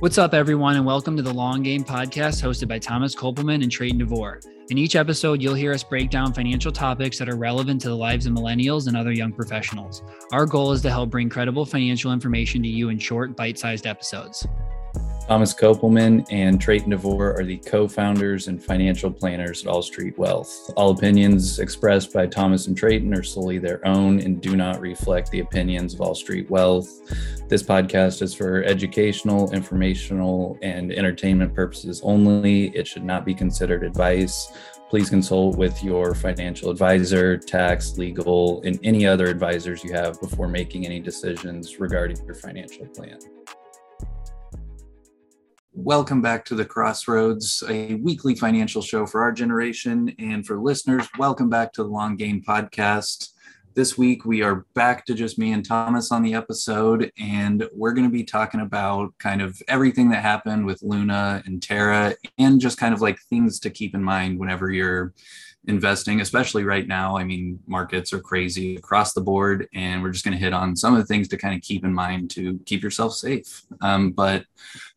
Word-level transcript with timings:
What's 0.00 0.16
up, 0.16 0.32
everyone, 0.32 0.76
and 0.76 0.86
welcome 0.86 1.14
to 1.18 1.22
the 1.22 1.34
Long 1.34 1.62
Game 1.62 1.84
Podcast 1.84 2.42
hosted 2.42 2.68
by 2.68 2.78
Thomas 2.78 3.14
Kopelman 3.14 3.62
and 3.62 3.70
Treyton 3.70 3.98
DeVore. 3.98 4.40
In 4.70 4.78
each 4.78 4.96
episode, 4.96 5.42
you'll 5.42 5.52
hear 5.52 5.74
us 5.74 5.84
break 5.84 6.08
down 6.08 6.32
financial 6.32 6.72
topics 6.72 7.18
that 7.18 7.28
are 7.28 7.36
relevant 7.36 7.82
to 7.82 7.90
the 7.90 7.96
lives 7.96 8.24
of 8.24 8.32
millennials 8.32 8.88
and 8.88 8.96
other 8.96 9.12
young 9.12 9.30
professionals. 9.30 10.02
Our 10.32 10.46
goal 10.46 10.72
is 10.72 10.80
to 10.82 10.90
help 10.90 11.10
bring 11.10 11.28
credible 11.28 11.66
financial 11.66 12.14
information 12.14 12.62
to 12.62 12.68
you 12.70 12.88
in 12.88 12.98
short, 12.98 13.36
bite 13.36 13.58
sized 13.58 13.86
episodes. 13.86 14.46
Thomas 15.30 15.54
Kopelman 15.54 16.26
and 16.32 16.60
Treyton 16.60 16.90
DeVore 16.90 17.38
are 17.38 17.44
the 17.44 17.58
co 17.58 17.86
founders 17.86 18.48
and 18.48 18.60
financial 18.60 19.12
planners 19.12 19.62
at 19.62 19.68
All 19.68 19.80
Street 19.80 20.18
Wealth. 20.18 20.72
All 20.74 20.90
opinions 20.90 21.60
expressed 21.60 22.12
by 22.12 22.26
Thomas 22.26 22.66
and 22.66 22.76
Treyton 22.76 23.14
are 23.14 23.22
solely 23.22 23.58
their 23.58 23.86
own 23.86 24.18
and 24.18 24.40
do 24.40 24.56
not 24.56 24.80
reflect 24.80 25.30
the 25.30 25.38
opinions 25.38 25.94
of 25.94 26.00
All 26.00 26.16
Street 26.16 26.50
Wealth. 26.50 26.88
This 27.48 27.62
podcast 27.62 28.22
is 28.22 28.34
for 28.34 28.64
educational, 28.64 29.52
informational, 29.52 30.58
and 30.62 30.90
entertainment 30.92 31.54
purposes 31.54 32.00
only. 32.02 32.76
It 32.76 32.88
should 32.88 33.04
not 33.04 33.24
be 33.24 33.32
considered 33.32 33.84
advice. 33.84 34.52
Please 34.88 35.08
consult 35.08 35.56
with 35.56 35.80
your 35.84 36.12
financial 36.16 36.70
advisor, 36.70 37.38
tax, 37.38 37.96
legal, 37.96 38.62
and 38.62 38.80
any 38.82 39.06
other 39.06 39.26
advisors 39.26 39.84
you 39.84 39.92
have 39.92 40.20
before 40.20 40.48
making 40.48 40.86
any 40.86 40.98
decisions 40.98 41.78
regarding 41.78 42.16
your 42.26 42.34
financial 42.34 42.84
plan. 42.86 43.20
Welcome 45.82 46.20
back 46.20 46.44
to 46.44 46.54
the 46.54 46.66
Crossroads, 46.66 47.64
a 47.66 47.94
weekly 47.94 48.34
financial 48.34 48.82
show 48.82 49.06
for 49.06 49.22
our 49.22 49.32
generation. 49.32 50.14
And 50.18 50.46
for 50.46 50.60
listeners, 50.60 51.08
welcome 51.18 51.48
back 51.48 51.72
to 51.72 51.82
the 51.82 51.88
Long 51.88 52.16
Game 52.16 52.42
Podcast. 52.46 53.30
This 53.72 53.96
week, 53.96 54.26
we 54.26 54.42
are 54.42 54.66
back 54.74 55.06
to 55.06 55.14
just 55.14 55.38
me 55.38 55.52
and 55.52 55.64
Thomas 55.64 56.12
on 56.12 56.22
the 56.22 56.34
episode, 56.34 57.10
and 57.18 57.66
we're 57.72 57.94
going 57.94 58.06
to 58.06 58.12
be 58.12 58.24
talking 58.24 58.60
about 58.60 59.16
kind 59.16 59.40
of 59.40 59.60
everything 59.68 60.10
that 60.10 60.20
happened 60.20 60.66
with 60.66 60.82
Luna 60.82 61.42
and 61.46 61.62
Terra, 61.62 62.14
and 62.36 62.60
just 62.60 62.76
kind 62.76 62.92
of 62.92 63.00
like 63.00 63.18
things 63.18 63.58
to 63.60 63.70
keep 63.70 63.94
in 63.94 64.04
mind 64.04 64.38
whenever 64.38 64.70
you're 64.70 65.14
investing, 65.66 66.20
especially 66.20 66.64
right 66.64 66.86
now. 66.86 67.16
I 67.16 67.24
mean, 67.24 67.58
markets 67.66 68.12
are 68.12 68.20
crazy 68.20 68.76
across 68.76 69.14
the 69.14 69.20
board, 69.20 69.66
and 69.74 70.02
we're 70.02 70.10
just 70.10 70.24
going 70.24 70.36
to 70.36 70.42
hit 70.42 70.52
on 70.52 70.76
some 70.76 70.94
of 70.94 71.00
the 71.00 71.06
things 71.06 71.28
to 71.28 71.38
kind 71.38 71.54
of 71.54 71.62
keep 71.62 71.84
in 71.84 71.94
mind 71.94 72.30
to 72.32 72.58
keep 72.66 72.82
yourself 72.82 73.14
safe. 73.14 73.62
Um, 73.80 74.10
but 74.10 74.44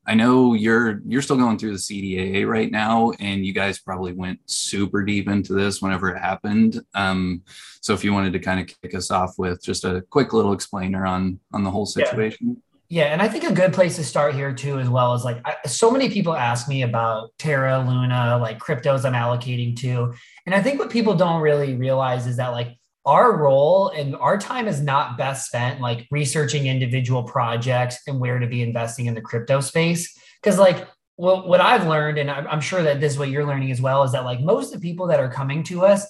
I 0.06 0.16
know 0.16 0.54
you're 0.54 1.02
you're 1.08 1.22
still 1.22 1.38
going 1.38 1.58
through 1.58 1.72
the 1.72 1.78
CDAA 1.78 2.48
right 2.48 2.70
now, 2.70 3.12
and 3.20 3.46
you 3.46 3.54
guys 3.54 3.80
probably 3.80 4.14
went 4.14 4.40
super 4.46 5.04
deep 5.04 5.30
into 5.30 5.54
this 5.54 5.82
whenever 5.82 6.10
it 6.10 6.20
happened. 6.20 6.82
Um, 6.94 7.44
so 7.82 7.94
if 7.94 8.04
you 8.04 8.14
wanted 8.14 8.34
to 8.34 8.40
kind 8.40 8.60
of 8.60 8.68
kick 8.68 8.96
us 8.96 9.12
off 9.12 9.38
with 9.38 9.64
just 9.64 9.86
a 9.86 10.02
quick 10.10 10.34
little 10.34 10.54
explainer 10.54 11.06
on 11.06 11.40
on 11.54 11.64
the 11.64 11.72
whole 11.72 11.86
situation. 11.86 12.50
Yeah. 12.50 12.62
Yeah, 12.90 13.06
and 13.06 13.24
I 13.24 13.28
think 13.28 13.44
a 13.44 13.52
good 13.52 13.74
place 13.74 13.96
to 13.96 14.04
start 14.04 14.36
here 14.36 14.54
too, 14.54 14.78
as 14.78 14.88
well, 14.88 15.16
is 15.16 15.24
like 15.24 15.40
I, 15.46 15.56
so 15.66 15.90
many 15.90 16.10
people 16.10 16.36
ask 16.36 16.68
me 16.68 16.84
about 16.84 17.32
Terra, 17.40 17.80
Luna, 17.80 18.38
like 18.40 18.60
cryptos 18.60 19.04
I'm 19.04 19.14
allocating 19.14 19.76
to, 19.78 20.14
and 20.46 20.54
I 20.54 20.62
think 20.62 20.78
what 20.78 20.92
people 20.92 21.16
don't 21.16 21.42
really 21.42 21.76
realize 21.76 22.28
is 22.28 22.38
that 22.38 22.50
like 22.50 22.78
our 23.06 23.36
role 23.36 23.90
and 23.90 24.16
our 24.16 24.38
time 24.38 24.68
is 24.68 24.82
not 24.82 25.18
best 25.18 25.48
spent 25.48 25.82
like 25.82 26.08
researching 26.10 26.68
individual 26.68 27.24
projects 27.24 28.00
and 28.08 28.20
where 28.20 28.40
to 28.40 28.48
be 28.48 28.62
investing 28.62 29.08
in 29.08 29.14
the 29.14 29.22
crypto 29.22 29.60
space. 29.60 30.18
Because 30.42 30.58
like 30.58 30.88
well, 31.18 31.48
what 31.48 31.62
I've 31.62 31.88
learned, 31.88 32.18
and 32.18 32.32
I'm 32.32 32.62
sure 32.62 32.82
that 32.82 33.00
this 33.00 33.14
is 33.14 33.20
what 33.20 33.30
you're 33.30 33.46
learning 33.46 33.72
as 33.72 33.82
well, 33.82 34.04
is 34.04 34.14
that 34.14 34.26
like 34.26 34.42
most 34.42 34.74
of 34.74 34.82
the 34.82 34.88
people 34.88 35.08
that 35.08 35.20
are 35.20 35.30
coming 35.30 35.64
to 35.66 35.86
us 35.86 36.08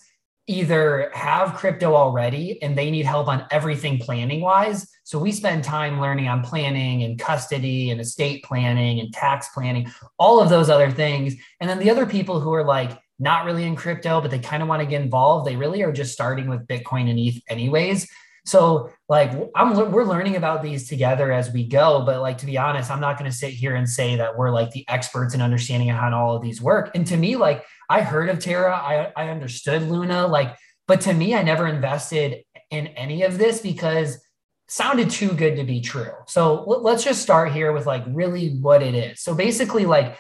either 0.48 1.10
have 1.14 1.56
crypto 1.56 1.96
already 1.96 2.62
and 2.62 2.78
they 2.78 2.92
need 2.92 3.06
help 3.06 3.28
on 3.28 3.46
everything 3.52 3.98
planning 3.98 4.42
wise. 4.42 4.88
So 5.04 5.20
we 5.20 5.32
spend 5.32 5.64
time 5.64 6.02
learning 6.02 6.28
on 6.28 6.44
planning 6.44 7.04
and 7.04 7.20
custody 7.20 7.92
and 7.92 8.00
estate 8.00 8.44
planning 8.44 9.00
and 9.00 9.14
tax 9.14 9.50
planning, 9.54 9.92
all 10.18 10.42
of 10.42 10.50
those 10.50 10.70
other 10.70 10.92
things. 10.92 11.36
And 11.60 11.70
then 11.70 11.80
the 11.80 11.90
other 11.90 12.06
people 12.06 12.40
who 12.40 12.54
are 12.54 12.64
like 12.64 12.98
not 13.20 13.46
really 13.46 13.64
in 13.64 13.76
crypto, 13.76 14.22
but 14.22 14.32
they 14.32 14.40
kind 14.40 14.64
of 14.64 14.70
want 14.70 14.82
to 14.82 14.86
get 14.86 15.02
involved, 15.02 15.48
they 15.48 15.56
really 15.56 15.82
are 15.84 15.92
just 15.92 16.14
starting 16.14 16.50
with 16.50 16.68
Bitcoin 16.68 17.10
and 17.10 17.20
ETH 17.20 17.42
anyways. 17.50 18.08
So 18.46 18.90
like 19.08 19.32
I'm 19.56 19.92
we're 19.92 20.04
learning 20.04 20.36
about 20.36 20.62
these 20.62 20.90
together 20.90 21.32
as 21.32 21.52
we 21.52 21.66
go, 21.66 22.04
but 22.06 22.22
like 22.22 22.38
to 22.40 22.46
be 22.46 22.58
honest, 22.58 22.92
I'm 22.92 23.00
not 23.00 23.18
going 23.18 23.30
to 23.30 23.36
sit 23.36 23.52
here 23.52 23.76
and 23.76 23.88
say 23.88 24.18
that 24.18 24.38
we're 24.38 24.52
like 24.52 24.72
the 24.72 24.86
experts 24.90 25.34
in 25.34 25.42
understanding 25.42 25.88
how 25.90 26.14
all 26.14 26.36
of 26.36 26.42
these 26.42 26.62
work. 26.62 26.92
And 26.94 27.08
to 27.08 27.16
me, 27.16 27.38
like 27.38 27.64
I 27.90 28.02
heard 28.02 28.30
of 28.30 28.40
Terra, 28.40 28.76
I, 28.76 29.14
I 29.16 29.30
understood 29.30 29.84
Luna, 29.84 30.28
like, 30.28 30.56
but 30.88 31.02
to 31.02 31.14
me, 31.14 31.34
I 31.34 31.44
never 31.44 31.68
invested 31.68 32.44
in 32.70 32.88
any 32.88 33.24
of 33.24 33.38
this 33.38 33.62
because 33.62 34.20
sounded 34.68 35.10
too 35.10 35.30
good 35.30 35.56
to 35.56 35.64
be 35.64 35.80
true. 35.80 36.12
So 36.28 36.64
let's 36.64 37.04
just 37.04 37.22
start 37.22 37.52
here 37.52 37.72
with 37.72 37.86
like 37.86 38.04
really 38.08 38.58
what 38.60 38.82
it 38.82 38.96
is. 38.96 39.22
So 39.22 39.36
basically, 39.36 39.86
like 39.86 40.18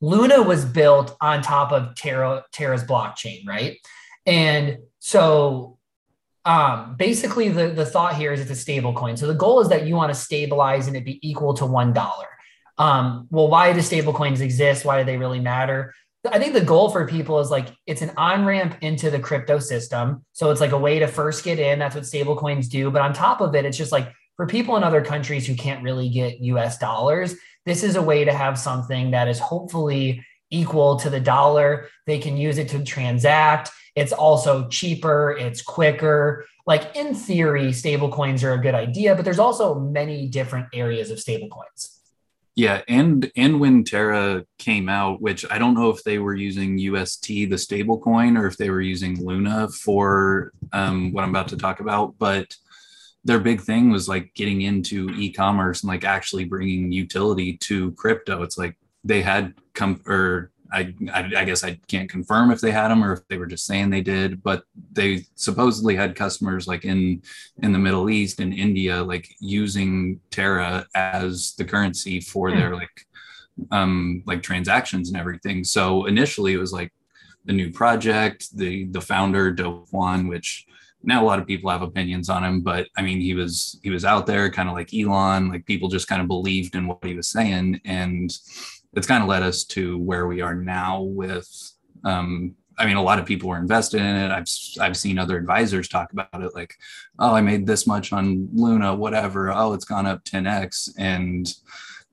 Luna 0.00 0.42
was 0.42 0.64
built 0.64 1.16
on 1.20 1.42
top 1.42 1.72
of 1.72 1.94
Terra 1.94 2.44
Terra's 2.52 2.84
blockchain, 2.84 3.46
right? 3.46 3.78
And 4.26 4.78
so 4.98 5.78
um, 6.44 6.96
basically 6.96 7.48
the, 7.48 7.68
the 7.68 7.86
thought 7.86 8.16
here 8.16 8.32
is 8.32 8.40
it's 8.40 8.50
a 8.50 8.56
stable 8.56 8.92
coin. 8.92 9.16
So 9.16 9.26
the 9.26 9.34
goal 9.34 9.60
is 9.60 9.68
that 9.68 9.86
you 9.86 9.96
want 9.96 10.12
to 10.12 10.18
stabilize 10.18 10.86
and 10.86 10.96
it 10.96 11.04
be 11.04 11.18
equal 11.28 11.54
to 11.54 11.66
one 11.66 11.92
dollar. 11.92 12.26
Um, 12.78 13.26
well, 13.30 13.48
why 13.48 13.72
do 13.72 13.80
stable 13.80 14.12
coins 14.12 14.40
exist? 14.40 14.84
Why 14.84 14.98
do 14.98 15.04
they 15.04 15.16
really 15.16 15.40
matter? 15.40 15.94
I 16.30 16.38
think 16.38 16.54
the 16.54 16.60
goal 16.60 16.90
for 16.90 17.06
people 17.06 17.40
is 17.40 17.50
like 17.50 17.68
it's 17.86 18.02
an 18.02 18.12
on 18.16 18.44
ramp 18.44 18.76
into 18.80 19.10
the 19.10 19.18
crypto 19.18 19.58
system. 19.58 20.24
So 20.32 20.50
it's 20.50 20.60
like 20.60 20.72
a 20.72 20.78
way 20.78 20.98
to 20.98 21.06
first 21.06 21.44
get 21.44 21.58
in. 21.58 21.78
That's 21.78 21.94
what 21.94 22.06
stable 22.06 22.36
coins 22.36 22.68
do. 22.68 22.90
But 22.90 23.02
on 23.02 23.12
top 23.12 23.40
of 23.40 23.54
it, 23.54 23.64
it's 23.64 23.78
just 23.78 23.92
like 23.92 24.12
for 24.36 24.46
people 24.46 24.76
in 24.76 24.84
other 24.84 25.04
countries 25.04 25.46
who 25.46 25.54
can't 25.54 25.82
really 25.82 26.08
get 26.08 26.40
US 26.40 26.78
dollars, 26.78 27.34
this 27.66 27.82
is 27.82 27.96
a 27.96 28.02
way 28.02 28.24
to 28.24 28.32
have 28.32 28.58
something 28.58 29.10
that 29.10 29.28
is 29.28 29.38
hopefully 29.38 30.24
equal 30.50 30.96
to 30.96 31.10
the 31.10 31.20
dollar. 31.20 31.88
They 32.06 32.18
can 32.18 32.36
use 32.36 32.56
it 32.56 32.68
to 32.70 32.82
transact. 32.84 33.70
It's 33.94 34.12
also 34.12 34.68
cheaper, 34.68 35.36
it's 35.38 35.60
quicker. 35.60 36.46
Like 36.66 36.96
in 36.96 37.14
theory, 37.14 37.72
stable 37.72 38.10
coins 38.10 38.42
are 38.44 38.54
a 38.54 38.58
good 38.58 38.74
idea, 38.74 39.14
but 39.14 39.24
there's 39.24 39.38
also 39.38 39.78
many 39.78 40.28
different 40.28 40.68
areas 40.72 41.10
of 41.10 41.20
stable 41.20 41.48
coins. 41.48 41.92
Yeah, 42.54 42.80
and 42.88 43.30
and 43.36 43.60
when 43.60 43.84
Terra 43.84 44.46
came 44.58 44.88
out, 44.88 45.20
which 45.20 45.44
I 45.50 45.58
don't 45.58 45.74
know 45.74 45.90
if 45.90 46.02
they 46.04 46.18
were 46.18 46.34
using 46.34 46.78
UST, 46.78 47.50
the 47.50 47.58
stable 47.58 47.98
coin, 47.98 48.38
or 48.38 48.46
if 48.46 48.56
they 48.56 48.70
were 48.70 48.80
using 48.80 49.22
Luna 49.22 49.68
for 49.68 50.52
um, 50.72 51.12
what 51.12 51.22
I'm 51.22 51.30
about 51.30 51.48
to 51.48 51.58
talk 51.58 51.80
about, 51.80 52.14
but 52.18 52.56
their 53.26 53.40
big 53.40 53.60
thing 53.60 53.90
was 53.90 54.08
like 54.08 54.32
getting 54.34 54.62
into 54.62 55.10
e-commerce 55.10 55.82
and 55.82 55.88
like 55.88 56.04
actually 56.04 56.44
bringing 56.44 56.92
utility 56.92 57.56
to 57.56 57.90
crypto. 57.92 58.42
It's 58.42 58.56
like 58.56 58.76
they 59.02 59.20
had 59.20 59.54
come 59.74 60.00
or 60.06 60.52
I, 60.72 60.94
I, 61.12 61.32
I 61.36 61.44
guess 61.44 61.64
I 61.64 61.78
can't 61.88 62.08
confirm 62.08 62.50
if 62.50 62.60
they 62.60 62.70
had 62.70 62.88
them 62.88 63.04
or 63.04 63.12
if 63.12 63.26
they 63.28 63.36
were 63.36 63.46
just 63.46 63.66
saying 63.66 63.90
they 63.90 64.00
did, 64.00 64.42
but 64.42 64.62
they 64.92 65.24
supposedly 65.34 65.96
had 65.96 66.14
customers 66.14 66.68
like 66.68 66.84
in 66.84 67.22
in 67.62 67.72
the 67.72 67.78
Middle 67.80 68.08
East 68.10 68.38
and 68.38 68.54
India 68.54 69.02
like 69.02 69.28
using 69.40 70.20
Terra 70.30 70.86
as 70.94 71.54
the 71.56 71.64
currency 71.64 72.20
for 72.20 72.52
their 72.52 72.70
hmm. 72.70 72.76
like 72.76 73.06
um 73.72 74.22
like 74.24 74.42
transactions 74.42 75.08
and 75.08 75.18
everything. 75.18 75.64
So 75.64 76.06
initially 76.06 76.52
it 76.52 76.58
was 76.58 76.72
like 76.72 76.92
the 77.44 77.52
new 77.52 77.72
project, 77.72 78.56
the 78.56 78.84
the 78.86 79.00
founder 79.00 79.50
Do 79.50 79.84
Kwon, 79.92 80.28
which 80.28 80.66
now 81.02 81.22
a 81.22 81.26
lot 81.26 81.38
of 81.38 81.46
people 81.46 81.70
have 81.70 81.82
opinions 81.82 82.28
on 82.28 82.44
him, 82.44 82.60
but 82.60 82.88
I 82.96 83.02
mean 83.02 83.20
he 83.20 83.34
was 83.34 83.78
he 83.82 83.90
was 83.90 84.04
out 84.04 84.26
there 84.26 84.50
kind 84.50 84.68
of 84.68 84.74
like 84.74 84.92
Elon, 84.94 85.48
like 85.48 85.66
people 85.66 85.88
just 85.88 86.08
kind 86.08 86.22
of 86.22 86.28
believed 86.28 86.74
in 86.74 86.86
what 86.86 87.04
he 87.04 87.14
was 87.14 87.28
saying 87.28 87.80
and 87.84 88.36
it's 88.94 89.06
kind 89.06 89.22
of 89.22 89.28
led 89.28 89.42
us 89.42 89.64
to 89.64 89.98
where 89.98 90.26
we 90.26 90.40
are 90.40 90.54
now 90.54 91.02
with 91.02 91.48
um, 92.04 92.54
I 92.78 92.84
mean, 92.84 92.96
a 92.96 93.02
lot 93.02 93.18
of 93.18 93.24
people 93.24 93.48
were 93.48 93.58
invested 93.58 94.00
in 94.00 94.16
it. 94.16 94.30
I've 94.30 94.48
I've 94.80 94.96
seen 94.96 95.18
other 95.18 95.36
advisors 95.36 95.88
talk 95.88 96.12
about 96.12 96.42
it, 96.42 96.54
like, 96.54 96.74
oh, 97.18 97.34
I 97.34 97.40
made 97.40 97.66
this 97.66 97.86
much 97.86 98.12
on 98.12 98.48
Luna, 98.52 98.94
whatever. 98.94 99.50
Oh, 99.50 99.72
it's 99.72 99.84
gone 99.84 100.06
up 100.06 100.24
10x, 100.24 100.90
and 100.98 101.52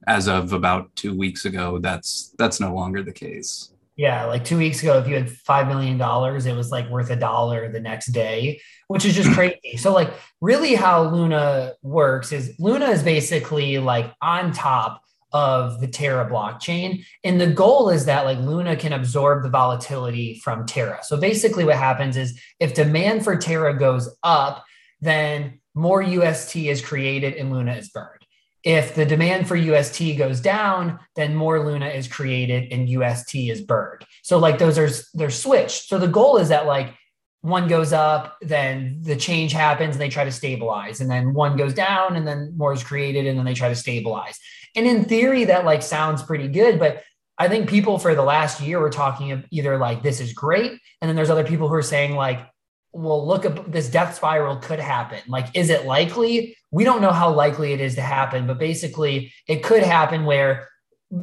as 0.07 0.27
of 0.27 0.53
about 0.53 0.95
two 0.95 1.15
weeks 1.15 1.45
ago, 1.45 1.79
that's 1.79 2.33
that's 2.37 2.59
no 2.59 2.73
longer 2.73 3.03
the 3.03 3.11
case. 3.11 3.72
Yeah, 3.95 4.25
like 4.25 4.43
two 4.43 4.57
weeks 4.57 4.81
ago, 4.81 4.97
if 4.97 5.07
you 5.07 5.13
had 5.13 5.29
five 5.29 5.67
million 5.67 5.99
dollars, 5.99 6.47
it 6.47 6.55
was 6.55 6.71
like 6.71 6.89
worth 6.89 7.11
a 7.11 7.15
dollar 7.15 7.71
the 7.71 7.79
next 7.79 8.07
day, 8.07 8.59
which 8.87 9.05
is 9.05 9.15
just 9.15 9.31
crazy. 9.33 9.77
so, 9.77 9.93
like, 9.93 10.13
really, 10.41 10.73
how 10.73 11.03
Luna 11.09 11.73
works 11.83 12.31
is 12.31 12.55
Luna 12.59 12.87
is 12.87 13.03
basically 13.03 13.77
like 13.77 14.11
on 14.21 14.51
top 14.51 15.03
of 15.33 15.81
the 15.81 15.87
Terra 15.87 16.29
blockchain. 16.29 17.03
And 17.23 17.41
the 17.41 17.47
goal 17.47 17.89
is 17.89 18.05
that 18.05 18.25
like 18.25 18.37
Luna 18.37 18.75
can 18.75 18.93
absorb 18.93 19.43
the 19.43 19.49
volatility 19.49 20.39
from 20.43 20.65
Terra. 20.65 20.99
So 21.03 21.17
basically, 21.17 21.65
what 21.65 21.75
happens 21.75 22.15
is 22.15 22.39
if 22.59 22.75
demand 22.75 23.23
for 23.23 23.35
Terra 23.35 23.77
goes 23.77 24.15
up, 24.21 24.63
then 25.01 25.59
more 25.73 26.01
UST 26.01 26.55
is 26.55 26.81
created 26.81 27.33
and 27.33 27.51
Luna 27.51 27.73
is 27.73 27.89
burned. 27.89 28.22
If 28.63 28.95
the 28.95 29.05
demand 29.05 29.47
for 29.47 29.55
UST 29.57 30.17
goes 30.17 30.39
down, 30.39 30.99
then 31.15 31.35
more 31.35 31.65
Luna 31.65 31.87
is 31.87 32.07
created 32.07 32.71
and 32.71 32.89
UST 32.89 33.35
is 33.35 33.61
burned. 33.61 34.05
So 34.23 34.39
like 34.39 34.57
those 34.57 34.77
are 34.77 34.89
they're 35.13 35.29
switched. 35.29 35.89
So 35.89 35.99
the 35.99 36.07
goal 36.07 36.37
is 36.37 36.49
that 36.49 36.65
like 36.65 36.93
one 37.41 37.67
goes 37.67 37.91
up, 37.91 38.37
then 38.41 38.99
the 39.01 39.17
change 39.17 39.51
happens 39.51 39.95
and 39.95 40.01
they 40.01 40.07
try 40.07 40.23
to 40.23 40.31
stabilize. 40.31 41.01
And 41.01 41.11
then 41.11 41.33
one 41.33 41.57
goes 41.57 41.73
down 41.73 42.15
and 42.15 42.25
then 42.25 42.53
more 42.55 42.71
is 42.71 42.83
created 42.83 43.27
and 43.27 43.37
then 43.37 43.45
they 43.45 43.53
try 43.53 43.67
to 43.67 43.75
stabilize. 43.75 44.39
And 44.77 44.87
in 44.87 45.03
theory, 45.03 45.43
that 45.45 45.65
like 45.65 45.81
sounds 45.81 46.23
pretty 46.23 46.47
good. 46.47 46.79
But 46.79 47.03
I 47.37 47.49
think 47.49 47.69
people 47.69 47.99
for 47.99 48.15
the 48.15 48.23
last 48.23 48.61
year 48.61 48.79
were 48.79 48.89
talking 48.89 49.31
of 49.33 49.45
either 49.51 49.77
like 49.77 50.03
this 50.03 50.21
is 50.21 50.31
great. 50.31 50.71
And 51.01 51.09
then 51.09 51.17
there's 51.17 51.29
other 51.29 51.43
people 51.43 51.67
who 51.67 51.73
are 51.73 51.81
saying 51.81 52.15
like, 52.15 52.47
well, 52.93 53.25
look 53.25 53.43
at 53.43 53.71
this 53.71 53.89
death 53.89 54.15
spiral 54.15 54.57
could 54.57 54.79
happen. 54.79 55.19
Like, 55.27 55.47
is 55.55 55.69
it 55.69 55.85
likely? 55.85 56.55
We 56.71 56.83
don't 56.83 57.01
know 57.01 57.11
how 57.11 57.33
likely 57.33 57.73
it 57.73 57.81
is 57.81 57.95
to 57.95 58.01
happen, 58.01 58.45
but 58.45 58.59
basically 58.59 59.33
it 59.47 59.63
could 59.63 59.83
happen 59.83 60.25
where 60.25 60.69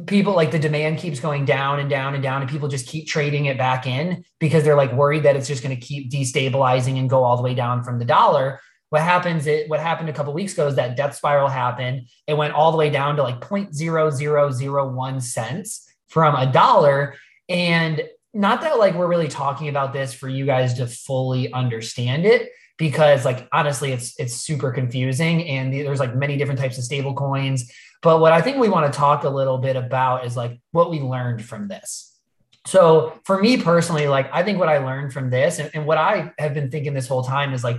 people 0.05 0.35
like 0.35 0.51
the 0.51 0.59
demand 0.59 0.97
keeps 0.99 1.19
going 1.19 1.45
down 1.45 1.79
and 1.79 1.89
down 1.89 2.13
and 2.13 2.23
down 2.23 2.41
and 2.41 2.49
people 2.49 2.67
just 2.67 2.87
keep 2.87 3.07
trading 3.07 3.45
it 3.45 3.57
back 3.57 3.85
in 3.85 4.23
because 4.39 4.63
they're 4.63 4.75
like 4.75 4.91
worried 4.93 5.23
that 5.23 5.35
it's 5.35 5.47
just 5.47 5.63
going 5.63 5.75
to 5.75 5.81
keep 5.85 6.09
destabilizing 6.09 6.97
and 6.97 7.09
go 7.09 7.23
all 7.23 7.35
the 7.35 7.43
way 7.43 7.53
down 7.53 7.83
from 7.83 7.99
the 7.99 8.05
dollar 8.05 8.61
what 8.89 9.01
happens 9.01 9.47
it 9.47 9.69
what 9.69 9.81
happened 9.81 10.07
a 10.07 10.13
couple 10.13 10.31
weeks 10.33 10.53
ago 10.53 10.67
is 10.67 10.75
that 10.75 10.95
death 10.95 11.15
spiral 11.15 11.49
happened 11.49 12.07
it 12.25 12.35
went 12.35 12.53
all 12.53 12.71
the 12.71 12.77
way 12.77 12.89
down 12.89 13.17
to 13.17 13.23
like 13.23 13.41
0.0001 13.41 15.21
cents 15.21 15.93
from 16.07 16.35
a 16.35 16.49
dollar 16.49 17.15
and 17.49 18.01
not 18.33 18.61
that 18.61 18.79
like 18.79 18.95
we're 18.95 19.07
really 19.07 19.27
talking 19.27 19.67
about 19.67 19.93
this 19.93 20.13
for 20.13 20.29
you 20.29 20.45
guys 20.45 20.75
to 20.75 20.87
fully 20.87 21.51
understand 21.51 22.25
it 22.25 22.49
because 22.77 23.25
like 23.25 23.47
honestly 23.51 23.91
it's 23.91 24.17
it's 24.19 24.35
super 24.35 24.71
confusing 24.71 25.47
and 25.47 25.73
there's 25.73 25.99
like 25.99 26.15
many 26.15 26.37
different 26.37 26.59
types 26.59 26.77
of 26.77 26.83
stable 26.83 27.13
coins 27.13 27.71
but 28.01 28.19
what 28.19 28.33
I 28.33 28.41
think 28.41 28.57
we 28.57 28.69
want 28.69 28.91
to 28.91 28.97
talk 28.97 29.23
a 29.23 29.29
little 29.29 29.57
bit 29.57 29.75
about 29.75 30.25
is 30.25 30.35
like 30.35 30.59
what 30.71 30.89
we 30.89 30.99
learned 30.99 31.43
from 31.45 31.67
this. 31.67 32.07
So 32.65 33.19
for 33.25 33.39
me 33.39 33.57
personally, 33.57 34.07
like 34.07 34.29
I 34.33 34.43
think 34.43 34.59
what 34.59 34.69
I 34.69 34.79
learned 34.79 35.13
from 35.13 35.29
this 35.29 35.59
and, 35.59 35.69
and 35.73 35.85
what 35.85 35.97
I 35.97 36.31
have 36.37 36.53
been 36.53 36.71
thinking 36.71 36.93
this 36.93 37.07
whole 37.07 37.23
time 37.23 37.53
is 37.53 37.63
like 37.63 37.77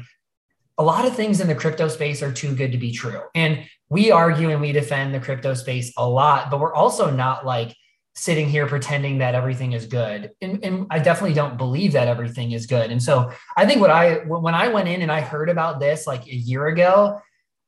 a 0.79 0.83
lot 0.83 1.05
of 1.05 1.15
things 1.15 1.41
in 1.41 1.49
the 1.49 1.55
crypto 1.55 1.89
space 1.89 2.23
are 2.23 2.33
too 2.33 2.55
good 2.55 2.73
to 2.73 2.79
be 2.79 2.93
true. 2.93 3.21
And 3.35 3.65
we 3.89 4.11
argue 4.11 4.51
and 4.51 4.61
we 4.61 4.73
defend 4.73 5.15
the 5.15 5.21
crypto 5.21 5.55
space 5.55 5.93
a 5.97 6.09
lot, 6.09 6.51
but 6.51 6.61
we're 6.61 6.75
also 6.75 7.11
not 7.11 7.45
like 7.45 7.77
sitting 8.15 8.49
here 8.49 8.67
pretending 8.67 9.19
that 9.19 9.35
everything 9.35 9.73
is 9.73 9.87
good. 9.87 10.31
And, 10.41 10.63
and, 10.63 10.87
I 10.91 10.99
definitely 10.99 11.35
don't 11.35 11.57
believe 11.57 11.93
that 11.93 12.09
everything 12.09 12.53
is 12.53 12.67
good. 12.67 12.91
And 12.91 13.03
so 13.03 13.33
I 13.57 13.65
think 13.65 13.81
what 13.81 13.91
I, 13.91 14.17
when 14.17 14.55
I 14.55 14.69
went 14.69 14.89
in 14.89 15.01
and 15.01 15.11
I 15.11 15.23
heard 15.23 15.49
about 15.49 15.81
this 15.81 16.07
like 16.07 16.27
a 16.27 16.35
year 16.35 16.67
ago, 16.67 17.21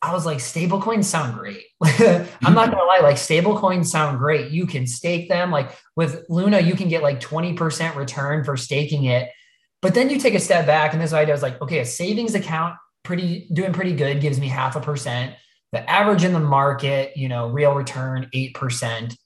I 0.04 0.12
was 0.12 0.26
like, 0.26 0.40
stable 0.40 0.82
coins 0.82 1.08
sound 1.08 1.32
great. 1.32 1.64
I'm 1.82 2.54
not 2.54 2.70
gonna 2.70 2.84
lie, 2.84 3.00
like 3.02 3.16
stable 3.16 3.58
coins 3.58 3.90
sound 3.90 4.18
great. 4.18 4.50
You 4.50 4.66
can 4.66 4.86
stake 4.86 5.30
them. 5.30 5.50
Like 5.50 5.74
with 5.96 6.26
Luna, 6.28 6.60
you 6.60 6.74
can 6.74 6.88
get 6.88 7.02
like 7.02 7.20
20% 7.20 7.96
return 7.96 8.44
for 8.44 8.54
staking 8.58 9.04
it. 9.04 9.30
But 9.80 9.94
then 9.94 10.10
you 10.10 10.18
take 10.18 10.34
a 10.34 10.40
step 10.40 10.66
back, 10.66 10.92
and 10.92 11.00
this 11.00 11.14
idea 11.14 11.32
was 11.32 11.42
like, 11.42 11.60
okay, 11.62 11.78
a 11.78 11.86
savings 11.86 12.34
account 12.34 12.76
pretty 13.02 13.48
doing 13.52 13.72
pretty 13.72 13.94
good, 13.94 14.20
gives 14.20 14.38
me 14.38 14.48
half 14.48 14.76
a 14.76 14.80
percent. 14.80 15.34
The 15.72 15.88
average 15.88 16.24
in 16.24 16.34
the 16.34 16.40
market, 16.40 17.16
you 17.16 17.28
know, 17.28 17.48
real 17.48 17.72
return 17.72 18.28
8%. 18.34 19.16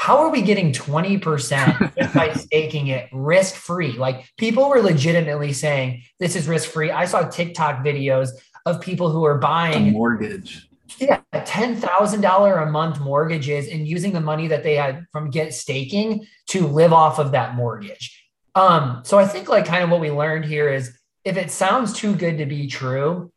How 0.00 0.16
are 0.20 0.30
we 0.30 0.40
getting 0.40 0.72
20% 0.72 1.94
just 1.94 2.14
by 2.14 2.32
staking 2.32 2.86
it 2.86 3.10
risk 3.12 3.54
free? 3.54 3.92
Like 3.92 4.24
people 4.38 4.66
were 4.66 4.80
legitimately 4.80 5.52
saying 5.52 6.04
this 6.18 6.36
is 6.36 6.48
risk 6.48 6.70
free. 6.70 6.90
I 6.90 7.04
saw 7.04 7.28
TikTok 7.28 7.84
videos 7.84 8.30
of 8.64 8.80
people 8.80 9.10
who 9.10 9.24
are 9.24 9.36
buying 9.36 9.88
a 9.88 9.90
mortgage. 9.90 10.66
Yeah, 10.98 11.20
ten 11.44 11.76
thousand 11.76 12.22
dollar 12.22 12.56
a 12.56 12.70
month 12.70 12.98
mortgages 12.98 13.68
and 13.68 13.86
using 13.86 14.12
the 14.12 14.22
money 14.22 14.48
that 14.48 14.62
they 14.62 14.74
had 14.74 15.04
from 15.12 15.28
get 15.28 15.52
staking 15.52 16.26
to 16.46 16.66
live 16.66 16.94
off 16.94 17.18
of 17.18 17.32
that 17.32 17.54
mortgage. 17.54 18.26
Um, 18.54 19.02
so 19.04 19.18
I 19.18 19.26
think 19.26 19.50
like 19.50 19.66
kind 19.66 19.84
of 19.84 19.90
what 19.90 20.00
we 20.00 20.10
learned 20.10 20.46
here 20.46 20.70
is 20.70 20.98
if 21.26 21.36
it 21.36 21.50
sounds 21.50 21.92
too 21.92 22.14
good 22.14 22.38
to 22.38 22.46
be 22.46 22.68
true, 22.68 23.30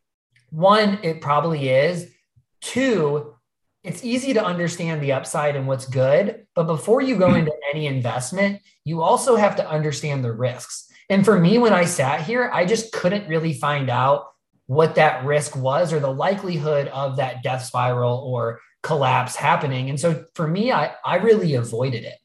one, 0.50 1.00
it 1.04 1.20
probably 1.20 1.68
is. 1.68 2.10
Two, 2.62 3.33
it's 3.84 4.04
easy 4.04 4.34
to 4.34 4.44
understand 4.44 5.02
the 5.02 5.12
upside 5.12 5.56
and 5.56 5.68
what's 5.68 5.86
good. 5.86 6.46
But 6.56 6.64
before 6.64 7.02
you 7.02 7.18
go 7.18 7.34
into 7.34 7.54
any 7.72 7.88
investment, 7.88 8.62
you 8.86 9.02
also 9.02 9.36
have 9.36 9.56
to 9.58 9.70
understand 9.70 10.24
the 10.24 10.32
risks. 10.32 10.90
And 11.10 11.26
for 11.26 11.38
me, 11.38 11.58
when 11.58 11.74
I 11.74 11.86
sat 11.86 12.22
here, 12.22 12.50
I 12.54 12.66
just 12.66 12.94
couldn't 12.94 13.28
really 13.28 13.54
find 13.54 13.90
out 13.90 14.28
what 14.68 14.96
that 14.96 15.26
risk 15.26 15.56
was 15.56 15.92
or 15.92 16.00
the 16.00 16.14
likelihood 16.14 16.88
of 16.88 17.18
that 17.18 17.44
death 17.44 17.64
spiral 17.64 18.20
or 18.20 18.62
collapse 18.82 19.36
happening. 19.36 19.90
And 19.90 20.00
so 20.00 20.26
for 20.34 20.48
me, 20.48 20.72
I, 20.72 20.94
I 21.06 21.18
really 21.18 21.56
avoided 21.56 22.06
it. 22.06 22.18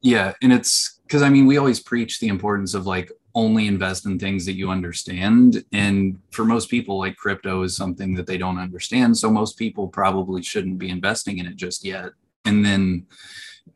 Yeah. 0.00 0.32
And 0.42 0.52
it's 0.52 0.98
because 1.02 1.22
I 1.22 1.28
mean, 1.28 1.46
we 1.46 1.58
always 1.58 1.80
preach 1.80 2.20
the 2.20 2.28
importance 2.28 2.74
of 2.74 2.86
like 2.86 3.12
only 3.36 3.68
invest 3.68 4.06
in 4.06 4.18
things 4.18 4.46
that 4.46 4.54
you 4.54 4.70
understand. 4.70 5.62
And 5.72 6.18
for 6.32 6.44
most 6.44 6.68
people, 6.70 6.98
like 6.98 7.16
crypto 7.16 7.62
is 7.62 7.76
something 7.76 8.14
that 8.14 8.26
they 8.26 8.38
don't 8.38 8.58
understand. 8.58 9.16
So 9.16 9.30
most 9.30 9.56
people 9.58 9.86
probably 9.86 10.42
shouldn't 10.42 10.78
be 10.78 10.88
investing 10.88 11.38
in 11.38 11.46
it 11.46 11.56
just 11.56 11.84
yet. 11.84 12.10
And 12.46 12.64
then 12.64 13.06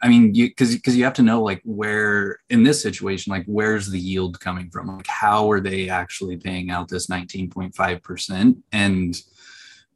I 0.03 0.09
mean, 0.09 0.35
you 0.35 0.49
because 0.49 0.75
because 0.75 0.97
you 0.97 1.05
have 1.05 1.15
to 1.15 1.23
know 1.23 1.43
like 1.43 1.61
where 1.65 2.39
in 2.49 2.63
this 2.63 2.83
situation, 2.83 3.31
like 3.31 3.45
where's 3.47 3.91
the 3.91 3.99
yield 3.99 4.41
coming 4.41 4.71
from? 4.71 4.97
Like 4.97 5.07
how 5.07 5.51
are 5.51 5.61
they 5.61 5.89
actually 5.91 6.39
paying 6.39 6.71
out 6.71 6.89
this 6.89 7.09
19.5 7.09 8.03
percent? 8.03 8.59
And 8.73 9.15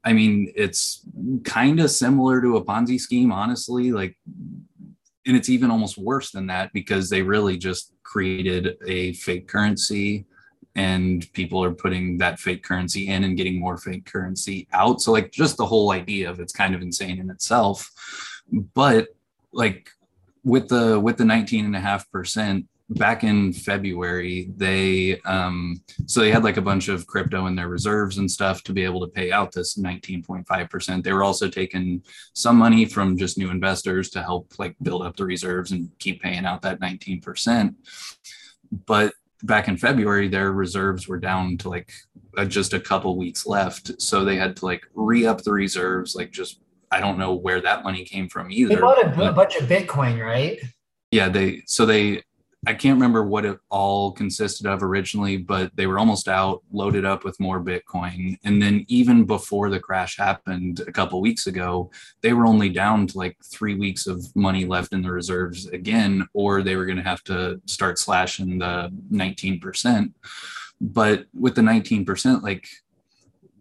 I 0.04 0.12
mean, 0.12 0.52
it's 0.54 1.00
kind 1.44 1.80
of 1.80 1.90
similar 1.90 2.42
to 2.42 2.58
a 2.58 2.64
Ponzi 2.64 3.00
scheme, 3.00 3.32
honestly. 3.32 3.90
Like, 3.90 4.16
and 5.26 5.36
it's 5.36 5.48
even 5.48 5.70
almost 5.70 5.98
worse 5.98 6.30
than 6.30 6.46
that 6.48 6.72
because 6.72 7.08
they 7.08 7.22
really 7.22 7.56
just 7.56 7.92
created 8.02 8.76
a 8.86 9.12
fake 9.14 9.48
currency 9.48 10.26
and 10.76 11.32
people 11.32 11.62
are 11.62 11.72
putting 11.72 12.18
that 12.18 12.40
fake 12.40 12.64
currency 12.64 13.08
in 13.08 13.24
and 13.24 13.36
getting 13.36 13.60
more 13.60 13.76
fake 13.76 14.04
currency 14.06 14.66
out. 14.72 15.00
So, 15.00 15.12
like, 15.12 15.30
just 15.30 15.56
the 15.56 15.66
whole 15.66 15.92
idea 15.92 16.28
of 16.28 16.40
it's 16.40 16.52
kind 16.52 16.74
of 16.74 16.82
insane 16.82 17.20
in 17.20 17.30
itself. 17.30 17.90
But 18.74 19.08
like 19.54 19.88
with 20.42 20.68
the 20.68 21.00
with 21.00 21.16
the 21.16 21.24
19 21.24 21.64
and 21.64 21.76
a 21.76 21.80
half 21.80 22.10
percent 22.10 22.66
back 22.90 23.24
in 23.24 23.52
February, 23.52 24.50
they 24.56 25.20
um, 25.22 25.82
so 26.06 26.20
they 26.20 26.30
had 26.30 26.44
like 26.44 26.56
a 26.56 26.62
bunch 26.62 26.88
of 26.88 27.06
crypto 27.06 27.46
in 27.46 27.56
their 27.56 27.68
reserves 27.68 28.18
and 28.18 28.30
stuff 28.30 28.62
to 28.64 28.72
be 28.72 28.84
able 28.84 29.00
to 29.00 29.06
pay 29.06 29.32
out 29.32 29.52
this 29.52 29.78
19.5%. 29.78 31.02
They 31.02 31.12
were 31.12 31.24
also 31.24 31.48
taking 31.48 32.02
some 32.34 32.56
money 32.56 32.84
from 32.84 33.16
just 33.16 33.38
new 33.38 33.50
investors 33.50 34.10
to 34.10 34.22
help 34.22 34.58
like 34.58 34.76
build 34.82 35.02
up 35.02 35.16
the 35.16 35.24
reserves 35.24 35.72
and 35.72 35.90
keep 35.98 36.22
paying 36.22 36.44
out 36.44 36.62
that 36.62 36.80
19%. 36.80 37.74
But 38.86 39.14
back 39.42 39.68
in 39.68 39.76
February, 39.76 40.28
their 40.28 40.52
reserves 40.52 41.08
were 41.08 41.18
down 41.18 41.56
to 41.58 41.70
like 41.70 41.92
uh, 42.36 42.44
just 42.44 42.74
a 42.74 42.80
couple 42.80 43.16
weeks 43.16 43.46
left. 43.46 44.00
So 44.00 44.24
they 44.24 44.36
had 44.36 44.56
to 44.56 44.64
like 44.64 44.82
re 44.94 45.26
up 45.26 45.42
the 45.42 45.52
reserves, 45.52 46.14
like 46.14 46.32
just 46.32 46.60
I 46.90 47.00
don't 47.00 47.18
know 47.18 47.34
where 47.34 47.60
that 47.62 47.82
money 47.82 48.04
came 48.04 48.28
from 48.28 48.50
either. 48.50 48.74
They 48.74 48.80
bought 48.80 49.02
a, 49.02 49.30
a 49.30 49.32
bunch 49.32 49.56
of 49.56 49.68
Bitcoin, 49.68 50.24
right? 50.24 50.60
Yeah, 51.10 51.28
they 51.28 51.62
so 51.66 51.86
they 51.86 52.22
I 52.66 52.74
can't 52.74 52.94
remember 52.94 53.24
what 53.24 53.44
it 53.44 53.58
all 53.70 54.12
consisted 54.12 54.66
of 54.66 54.82
originally, 54.82 55.36
but 55.36 55.74
they 55.76 55.86
were 55.86 55.98
almost 55.98 56.28
out, 56.28 56.62
loaded 56.72 57.04
up 57.04 57.24
with 57.24 57.40
more 57.40 57.62
Bitcoin. 57.62 58.36
And 58.44 58.62
then 58.62 58.84
even 58.88 59.24
before 59.24 59.70
the 59.70 59.80
crash 59.80 60.16
happened 60.16 60.80
a 60.86 60.92
couple 60.92 61.20
weeks 61.20 61.46
ago, 61.46 61.90
they 62.22 62.32
were 62.32 62.46
only 62.46 62.68
down 62.68 63.06
to 63.08 63.18
like 63.18 63.36
three 63.44 63.74
weeks 63.74 64.06
of 64.06 64.24
money 64.34 64.64
left 64.64 64.92
in 64.92 65.02
the 65.02 65.10
reserves 65.10 65.66
again, 65.66 66.26
or 66.32 66.62
they 66.62 66.76
were 66.76 66.86
going 66.86 66.98
to 66.98 67.02
have 67.02 67.24
to 67.24 67.60
start 67.66 67.98
slashing 67.98 68.58
the 68.58 68.90
19%. 69.12 70.12
But 70.80 71.26
with 71.34 71.54
the 71.54 71.62
19%, 71.62 72.42
like 72.42 72.68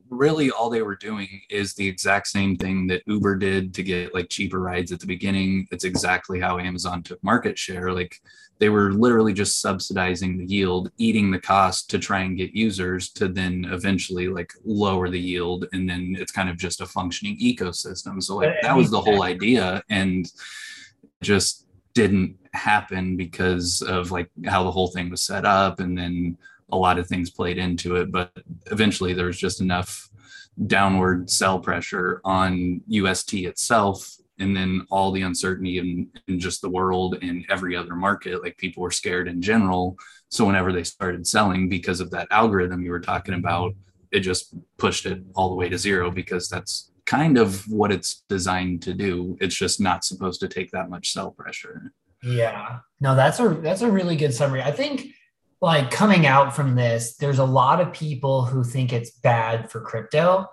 really 0.09 0.51
all 0.51 0.69
they 0.69 0.81
were 0.81 0.95
doing 0.95 1.41
is 1.49 1.73
the 1.73 1.87
exact 1.87 2.27
same 2.27 2.55
thing 2.55 2.87
that 2.87 3.03
Uber 3.07 3.35
did 3.35 3.73
to 3.73 3.83
get 3.83 4.13
like 4.13 4.29
cheaper 4.29 4.59
rides 4.59 4.91
at 4.91 4.99
the 4.99 5.07
beginning. 5.07 5.67
It's 5.71 5.83
exactly 5.83 6.39
how 6.39 6.59
Amazon 6.59 7.03
took 7.03 7.23
market 7.23 7.57
share. 7.57 7.91
Like 7.91 8.21
they 8.59 8.69
were 8.69 8.93
literally 8.93 9.33
just 9.33 9.61
subsidizing 9.61 10.37
the 10.37 10.45
yield, 10.45 10.91
eating 10.97 11.31
the 11.31 11.39
cost 11.39 11.89
to 11.89 11.99
try 11.99 12.21
and 12.21 12.37
get 12.37 12.53
users 12.53 13.09
to 13.09 13.27
then 13.27 13.65
eventually 13.71 14.27
like 14.27 14.53
lower 14.63 15.09
the 15.09 15.19
yield. 15.19 15.65
And 15.73 15.89
then 15.89 16.15
it's 16.19 16.31
kind 16.31 16.49
of 16.49 16.57
just 16.57 16.81
a 16.81 16.85
functioning 16.85 17.37
ecosystem. 17.39 18.21
So 18.21 18.37
like 18.37 18.53
that 18.61 18.75
was 18.75 18.91
the 18.91 19.01
whole 19.01 19.23
idea. 19.23 19.83
And 19.89 20.31
just 21.21 21.67
didn't 21.93 22.37
happen 22.53 23.17
because 23.17 23.81
of 23.81 24.11
like 24.11 24.29
how 24.45 24.63
the 24.63 24.71
whole 24.71 24.87
thing 24.87 25.09
was 25.09 25.23
set 25.23 25.45
up 25.45 25.79
and 25.79 25.97
then 25.97 26.37
a 26.71 26.77
lot 26.77 26.97
of 26.97 27.07
things 27.07 27.29
played 27.29 27.57
into 27.57 27.95
it, 27.97 28.11
but 28.11 28.31
eventually 28.71 29.13
there 29.13 29.27
was 29.27 29.37
just 29.37 29.61
enough 29.61 30.09
downward 30.67 31.29
sell 31.29 31.59
pressure 31.59 32.21
on 32.23 32.81
UST 32.87 33.33
itself. 33.33 34.15
And 34.39 34.55
then 34.55 34.85
all 34.89 35.11
the 35.11 35.21
uncertainty 35.21 35.77
in, 35.77 36.09
in 36.27 36.39
just 36.39 36.61
the 36.61 36.69
world 36.69 37.17
and 37.21 37.45
every 37.49 37.75
other 37.75 37.95
market, 37.95 38.41
like 38.41 38.57
people 38.57 38.81
were 38.81 38.91
scared 38.91 39.27
in 39.27 39.41
general. 39.41 39.97
So 40.29 40.45
whenever 40.45 40.71
they 40.71 40.83
started 40.83 41.27
selling 41.27 41.69
because 41.69 41.99
of 41.99 42.09
that 42.11 42.27
algorithm 42.31 42.83
you 42.83 42.91
were 42.91 42.99
talking 42.99 43.35
about, 43.35 43.73
it 44.11 44.21
just 44.21 44.55
pushed 44.77 45.05
it 45.05 45.21
all 45.35 45.49
the 45.49 45.55
way 45.55 45.69
to 45.69 45.77
zero 45.77 46.09
because 46.09 46.49
that's 46.49 46.91
kind 47.05 47.37
of 47.37 47.67
what 47.69 47.91
it's 47.91 48.23
designed 48.29 48.81
to 48.83 48.93
do. 48.93 49.37
It's 49.41 49.55
just 49.55 49.79
not 49.79 50.05
supposed 50.05 50.39
to 50.41 50.47
take 50.47 50.71
that 50.71 50.89
much 50.89 51.11
sell 51.11 51.31
pressure. 51.31 51.91
Yeah. 52.23 52.79
No, 53.01 53.15
that's 53.15 53.39
a 53.39 53.49
that's 53.49 53.81
a 53.81 53.91
really 53.91 54.15
good 54.15 54.33
summary. 54.33 54.61
I 54.61 54.71
think 54.71 55.07
like 55.61 55.91
coming 55.91 56.25
out 56.25 56.55
from 56.55 56.75
this, 56.75 57.15
there's 57.15 57.39
a 57.39 57.45
lot 57.45 57.81
of 57.81 57.93
people 57.93 58.45
who 58.45 58.63
think 58.63 58.93
it's 58.93 59.11
bad 59.11 59.69
for 59.71 59.81
crypto. 59.81 60.47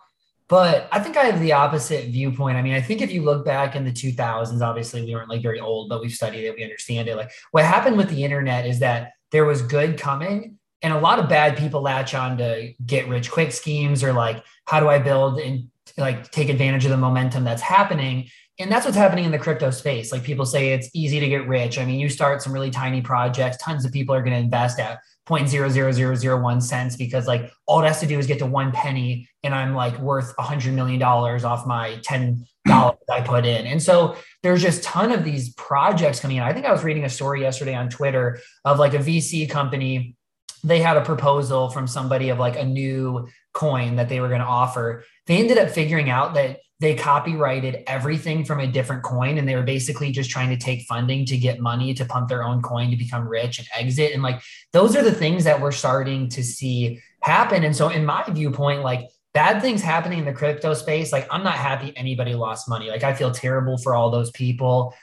But 0.51 0.89
I 0.91 0.99
think 0.99 1.17
I 1.17 1.27
have 1.27 1.39
the 1.39 1.53
opposite 1.53 2.07
viewpoint. 2.07 2.57
I 2.57 2.63
mean, 2.63 2.75
I 2.75 2.81
think 2.81 3.01
if 3.01 3.13
you 3.13 3.23
look 3.23 3.45
back 3.45 3.77
in 3.77 3.85
the 3.85 3.93
2000s, 3.93 4.61
obviously 4.61 5.05
we 5.05 5.15
weren't 5.15 5.31
like 5.31 5.43
very 5.43 5.61
old, 5.61 5.89
but 5.89 6.01
we've 6.01 6.13
studied 6.13 6.45
it, 6.45 6.57
we 6.57 6.65
understand 6.65 7.09
it. 7.09 7.17
Like 7.17 7.31
what 7.53 7.65
happened 7.65 7.97
with 7.97 8.11
the 8.11 8.25
internet 8.25 8.67
is 8.67 8.81
that 8.81 9.13
there 9.31 9.45
was 9.45 9.63
good 9.63 9.97
coming 9.97 10.59
and 10.83 10.93
a 10.93 10.99
lot 10.99 11.21
of 11.21 11.29
bad 11.29 11.57
people 11.57 11.83
latch 11.83 12.15
on 12.15 12.37
to 12.39 12.73
get 12.85 13.09
rich 13.09 13.31
quick 13.31 13.53
schemes 13.53 14.03
or 14.03 14.13
like, 14.13 14.45
how 14.65 14.81
do 14.81 14.89
I 14.89 14.99
build 14.99 15.39
and 15.39 15.69
like 15.97 16.33
take 16.33 16.49
advantage 16.49 16.85
of 16.85 16.91
the 16.91 16.97
momentum 16.97 17.45
that's 17.45 17.63
happening? 17.63 18.29
and 18.61 18.71
that's 18.71 18.85
what's 18.85 18.97
happening 18.97 19.25
in 19.25 19.31
the 19.31 19.39
crypto 19.39 19.71
space. 19.71 20.13
Like 20.13 20.23
people 20.23 20.45
say 20.45 20.75
it's 20.75 20.91
easy 20.93 21.19
to 21.19 21.29
get 21.29 21.49
rich. 21.49 21.79
I 21.79 21.85
mean, 21.87 21.99
you 21.99 22.11
start 22.11 22.43
some 22.43 22.53
really 22.53 22.71
tiny 22.71 23.01
projects, 23.01 23.57
tons 23.57 23.87
of 23.87 23.93
people 23.93 24.15
are 24.15 24.21
going 24.21 24.35
to 24.35 24.39
invest 24.39 24.79
at 24.79 24.99
0.00001 25.31 26.63
cents 26.63 26.97
because 26.97 27.27
like 27.27 27.53
all 27.67 27.83
it 27.83 27.87
has 27.87 28.01
to 28.01 28.07
do 28.07 28.19
is 28.19 28.27
get 28.27 28.39
to 28.41 28.47
one 28.47 28.73
penny 28.73 29.29
and 29.45 29.55
I'm 29.55 29.75
like 29.75 29.99
worth 29.99 30.35
a 30.39 30.43
hundred 30.43 30.75
million 30.75 30.99
dollars 30.99 31.45
off 31.45 31.67
my 31.67 31.99
$10 32.07 32.45
I 32.69 33.21
put 33.23 33.47
in. 33.47 33.67
And 33.67 33.83
so 33.83 34.17
there's 34.43 34.63
just 34.63 34.83
ton 34.83 35.13
of 35.13 35.25
these 35.25 35.55
projects 35.55 36.21
coming 36.21 36.39
in. 36.39 36.43
I 36.43 36.53
think 36.53 36.67
I 36.67 36.73
was 36.73 36.83
reading 36.83 37.05
a 37.05 37.09
story 37.09 37.41
yesterday 37.43 37.75
on 37.75 37.89
Twitter 37.89 38.41
of 38.65 38.79
like 38.79 38.95
a 38.95 38.99
VC 38.99 39.49
company. 39.49 40.17
They 40.65 40.81
had 40.81 40.97
a 40.97 41.05
proposal 41.05 41.71
from 41.71 41.87
somebody 41.87 42.29
of 42.29 42.39
like 42.39 42.59
a 42.59 42.65
new 42.65 43.29
coin 43.55 43.97
that 43.97 44.09
they 44.09 44.21
were 44.21 44.29
going 44.29 44.41
to 44.41 44.47
offer. 44.47 45.05
They 45.27 45.39
ended 45.39 45.59
up 45.59 45.71
figuring 45.71 46.11
out 46.11 46.35
that 46.35 46.59
they 46.81 46.95
copyrighted 46.95 47.85
everything 47.87 48.43
from 48.45 48.59
a 48.61 48.67
different 48.67 49.03
coin 49.03 49.37
and 49.37 49.47
they 49.47 49.55
were 49.55 49.63
basically 49.63 50.11
just 50.11 50.31
trying 50.31 50.49
to 50.49 50.57
take 50.57 50.83
funding 50.83 51.27
to 51.27 51.37
get 51.37 51.61
money 51.61 51.93
to 51.93 52.07
pump 52.07 52.29
their 52.29 52.43
own 52.43 52.63
coin 52.63 52.91
to 52.91 52.97
become 52.97 53.29
rich 53.29 53.59
and 53.59 53.69
exit. 53.77 54.13
And 54.13 54.23
like 54.23 54.41
those 54.73 54.97
are 54.97 55.03
the 55.03 55.13
things 55.13 55.45
that 55.45 55.61
we're 55.61 55.73
starting 55.73 56.31
to 56.31 56.43
see 56.43 56.99
happen. 57.23 57.65
And 57.65 57.77
so 57.77 57.91
in 57.91 58.05
my 58.05 58.25
viewpoint 58.29 58.83
like 58.83 59.11
bad 59.35 59.61
things 59.61 59.83
happening 59.83 60.21
in 60.21 60.25
the 60.25 60.33
crypto 60.33 60.75
space 60.75 61.13
like 61.13 61.25
i'm 61.31 61.45
not 61.45 61.55
happy 61.55 61.93
anybody 61.97 62.35
lost 62.35 62.69
money. 62.69 62.89
Like 62.89 63.05
i 63.05 63.13
feel 63.13 63.31
terrible 63.31 63.77
for 63.77 63.95
all 63.95 64.11
those 64.11 64.31
people. 64.31 64.95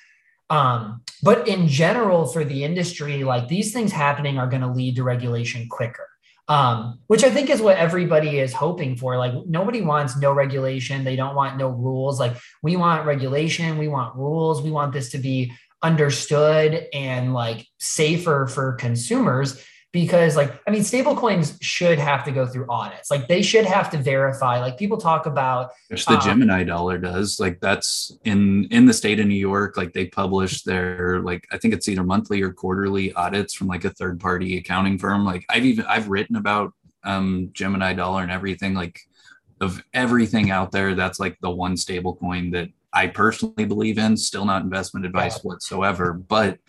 Um, 0.50 1.02
but 1.22 1.48
in 1.48 1.68
general 1.68 2.26
for 2.26 2.44
the 2.44 2.64
industry 2.64 3.24
like 3.24 3.48
these 3.48 3.72
things 3.72 3.92
happening 3.92 4.40
are 4.40 4.48
going 4.48 4.62
to 4.62 4.72
lead 4.72 4.96
to 4.96 5.04
regulation 5.04 5.68
quicker 5.70 6.07
um, 6.48 7.00
which 7.08 7.24
I 7.24 7.30
think 7.30 7.50
is 7.50 7.62
what 7.62 7.78
everybody 7.78 8.40
is 8.40 8.54
hoping 8.54 8.96
for. 8.96 9.18
Like 9.18 9.34
nobody 9.46 9.82
wants 9.82 10.18
no 10.18 10.32
regulation. 10.32 11.04
They 11.04 11.16
don't 11.16 11.36
want 11.36 11.58
no 11.58 11.70
rules. 11.70 12.20
Like 12.20 12.38
we 12.64 12.76
want 12.76 13.06
regulation. 13.06 13.78
We 13.78 13.88
want 13.88 14.16
rules. 14.16 14.62
We 14.62 14.72
want 14.72 14.94
this 14.94 15.10
to 15.12 15.18
be 15.18 15.52
understood 15.84 16.88
and 16.94 17.34
like 17.34 17.68
safer 17.80 18.48
for 18.48 18.74
consumers 18.74 19.64
because 19.94 20.36
like 20.36 20.52
i 20.68 20.72
mean 20.72 20.84
stable 20.84 21.16
coins 21.16 21.58
should 21.62 21.98
have 21.98 22.24
to 22.26 22.32
go 22.32 22.46
through 22.46 22.66
audits. 22.70 23.10
Like 23.10 23.28
they 23.28 23.42
should 23.42 23.66
have 23.66 23.90
to 23.92 23.98
verify. 23.98 24.60
Like 24.60 24.78
people 24.78 24.98
talk 24.98 25.26
about 25.26 25.72
which 25.88 26.06
the 26.06 26.16
um, 26.16 26.22
gemini 26.22 26.64
dollar 26.64 26.98
does 26.98 27.40
like 27.40 27.60
that's 27.60 28.18
in 28.26 28.66
in 28.66 28.86
the 28.86 28.94
state 28.94 29.20
of 29.20 29.28
new 29.28 29.36
york 29.36 29.78
like 29.78 29.94
they 29.94 30.06
publish 30.06 30.64
their 30.64 31.20
like 31.22 31.48
i 31.52 31.58
think 31.58 31.74
it's 31.74 31.88
either 31.88 32.04
monthly 32.04 32.42
or 32.42 32.52
quarterly 32.52 33.14
audits 33.14 33.54
from 33.54 33.68
like 33.68 33.86
a 33.86 33.90
third 33.90 34.20
party 34.20 34.58
accounting 34.58 34.98
firm. 34.98 35.26
Like 35.26 35.46
i've 35.50 35.66
even 35.66 35.86
i've 35.86 36.10
written 36.10 36.36
about 36.36 36.74
um 37.04 37.50
gemini 37.54 37.94
dollar 37.94 38.24
and 38.24 38.32
everything 38.32 38.74
like 38.74 39.00
of 39.62 39.82
everything 39.94 40.52
out 40.52 40.72
there 40.72 40.94
that's 40.94 41.20
like 41.20 41.38
the 41.42 41.50
one 41.50 41.78
stable 41.78 42.16
coin 42.16 42.52
that 42.52 42.68
i 42.94 43.08
personally 43.08 43.66
believe 43.66 43.98
in. 43.98 44.18
Still 44.18 44.46
not 44.46 44.64
investment 44.64 45.06
advice 45.06 45.38
yeah. 45.38 45.44
whatsoever 45.44 46.14
but 46.14 46.60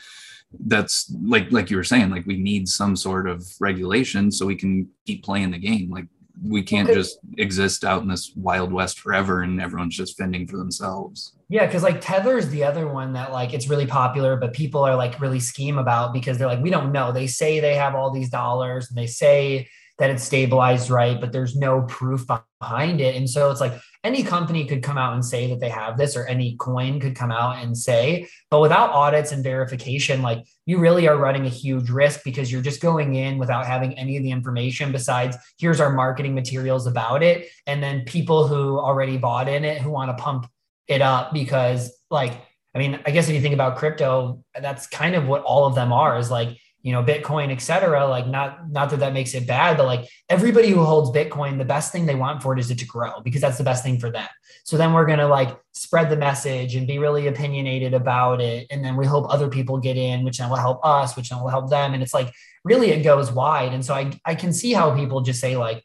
that's 0.66 1.14
like 1.22 1.50
like 1.52 1.70
you 1.70 1.76
were 1.76 1.84
saying 1.84 2.10
like 2.10 2.26
we 2.26 2.38
need 2.38 2.68
some 2.68 2.96
sort 2.96 3.28
of 3.28 3.46
regulation 3.60 4.30
so 4.30 4.46
we 4.46 4.56
can 4.56 4.88
keep 5.06 5.22
playing 5.22 5.50
the 5.50 5.58
game. 5.58 5.90
Like 5.90 6.06
we 6.42 6.62
can't 6.62 6.88
just 6.88 7.18
exist 7.36 7.84
out 7.84 8.02
in 8.02 8.08
this 8.08 8.32
wild 8.36 8.72
west 8.72 9.00
forever 9.00 9.42
and 9.42 9.60
everyone's 9.60 9.96
just 9.96 10.16
fending 10.16 10.46
for 10.46 10.56
themselves. 10.56 11.34
Yeah 11.48 11.66
because 11.66 11.82
like 11.82 12.00
tether 12.00 12.38
is 12.38 12.48
the 12.50 12.64
other 12.64 12.88
one 12.88 13.12
that 13.14 13.32
like 13.32 13.52
it's 13.52 13.68
really 13.68 13.86
popular 13.86 14.36
but 14.36 14.52
people 14.52 14.82
are 14.82 14.96
like 14.96 15.20
really 15.20 15.40
scheme 15.40 15.78
about 15.78 16.12
because 16.12 16.38
they're 16.38 16.46
like 16.46 16.62
we 16.62 16.70
don't 16.70 16.92
know. 16.92 17.12
They 17.12 17.26
say 17.26 17.60
they 17.60 17.74
have 17.74 17.94
all 17.94 18.10
these 18.10 18.30
dollars 18.30 18.88
and 18.88 18.96
they 18.96 19.06
say 19.06 19.68
that 19.98 20.10
it's 20.10 20.22
stabilized 20.22 20.90
right? 20.90 21.20
But 21.20 21.32
there's 21.32 21.56
no 21.56 21.82
proof 21.82 22.24
behind 22.60 23.00
it. 23.00 23.16
And 23.16 23.28
so 23.28 23.50
it's 23.50 23.60
like 23.60 23.74
any 24.04 24.22
company 24.22 24.64
could 24.64 24.82
come 24.82 24.96
out 24.96 25.14
and 25.14 25.24
say 25.24 25.48
that 25.48 25.60
they 25.60 25.68
have 25.68 25.98
this 25.98 26.16
or 26.16 26.24
any 26.26 26.56
coin 26.56 27.00
could 27.00 27.16
come 27.16 27.32
out 27.32 27.62
and 27.62 27.76
say 27.76 28.28
but 28.50 28.60
without 28.60 28.90
audits 28.90 29.32
and 29.32 29.42
verification 29.42 30.22
like 30.22 30.44
you 30.66 30.78
really 30.78 31.08
are 31.08 31.16
running 31.16 31.46
a 31.46 31.50
huge 31.50 31.90
risk 31.90 32.20
because 32.24 32.50
you're 32.50 32.62
just 32.62 32.80
going 32.80 33.16
in 33.16 33.38
without 33.38 33.66
having 33.66 33.98
any 33.98 34.16
of 34.16 34.22
the 34.22 34.30
information 34.30 34.92
besides 34.92 35.36
here's 35.58 35.80
our 35.80 35.92
marketing 35.92 36.34
materials 36.34 36.86
about 36.86 37.22
it. 37.22 37.48
And 37.66 37.82
then 37.82 38.04
people 38.04 38.46
who 38.46 38.78
already 38.78 39.18
bought 39.18 39.48
in 39.48 39.64
it 39.64 39.82
who 39.82 39.90
want 39.90 40.16
to 40.16 40.22
pump 40.22 40.48
it 40.88 41.02
up 41.02 41.32
because 41.32 41.92
like 42.10 42.32
i 42.74 42.78
mean 42.78 42.98
i 43.06 43.10
guess 43.10 43.28
if 43.28 43.34
you 43.34 43.40
think 43.40 43.54
about 43.54 43.76
crypto 43.76 44.42
that's 44.60 44.86
kind 44.86 45.14
of 45.14 45.28
what 45.28 45.42
all 45.42 45.66
of 45.66 45.74
them 45.74 45.92
are 45.92 46.18
is 46.18 46.30
like 46.30 46.56
you 46.82 46.92
know 46.92 47.02
bitcoin 47.02 47.50
et 47.50 47.61
cetera 47.61 48.06
like 48.06 48.26
not 48.26 48.70
not 48.70 48.90
that 48.90 49.00
that 49.00 49.12
makes 49.12 49.35
it 49.35 49.47
bad 49.47 49.76
but 49.76 49.85
like 49.85 50.08
everybody 50.28 50.70
who 50.70 50.85
holds 50.85 51.11
bitcoin 51.11 51.58
the 51.58 51.64
best 51.64 51.90
thing 51.90 52.06
they 52.06 52.14
want 52.14 52.42
for 52.42 52.52
it 52.52 52.61
is 52.61 52.70
it 52.70 52.78
to 52.78 52.87
grow 52.87 53.20
because 53.20 53.40
that's 53.40 53.58
the 53.58 53.64
best 53.64 53.82
thing 53.82 53.99
for 53.99 54.11
them. 54.11 54.28
So 54.64 54.76
then 54.76 54.92
we're 54.92 55.06
going 55.06 55.18
to 55.18 55.26
like 55.28 55.58
spread 55.73 56.11
the 56.11 56.16
message 56.16 56.75
and 56.75 56.87
be 56.87 56.99
really 56.99 57.26
opinionated 57.26 57.94
about 57.94 58.40
it. 58.40 58.66
And 58.70 58.85
then 58.85 58.97
we 58.97 59.06
hope 59.06 59.26
other 59.28 59.49
people 59.49 59.78
get 59.78 59.97
in 59.97 60.25
which 60.25 60.38
then 60.38 60.50
will 60.50 60.56
help 60.56 60.85
us 60.85 61.16
which 61.16 61.30
then 61.30 61.40
will 61.40 61.49
help 61.49 61.70
them. 61.70 61.94
And 61.94 62.02
it's 62.02 62.14
like 62.14 62.32
really 62.64 62.90
it 62.90 63.02
goes 63.02 63.30
wide. 63.30 63.73
And 63.73 63.85
so 63.85 63.94
i 63.94 64.12
i 64.25 64.35
can 64.35 64.52
see 64.52 64.73
how 64.73 64.94
people 64.94 65.20
just 65.20 65.40
say 65.40 65.56
like 65.56 65.82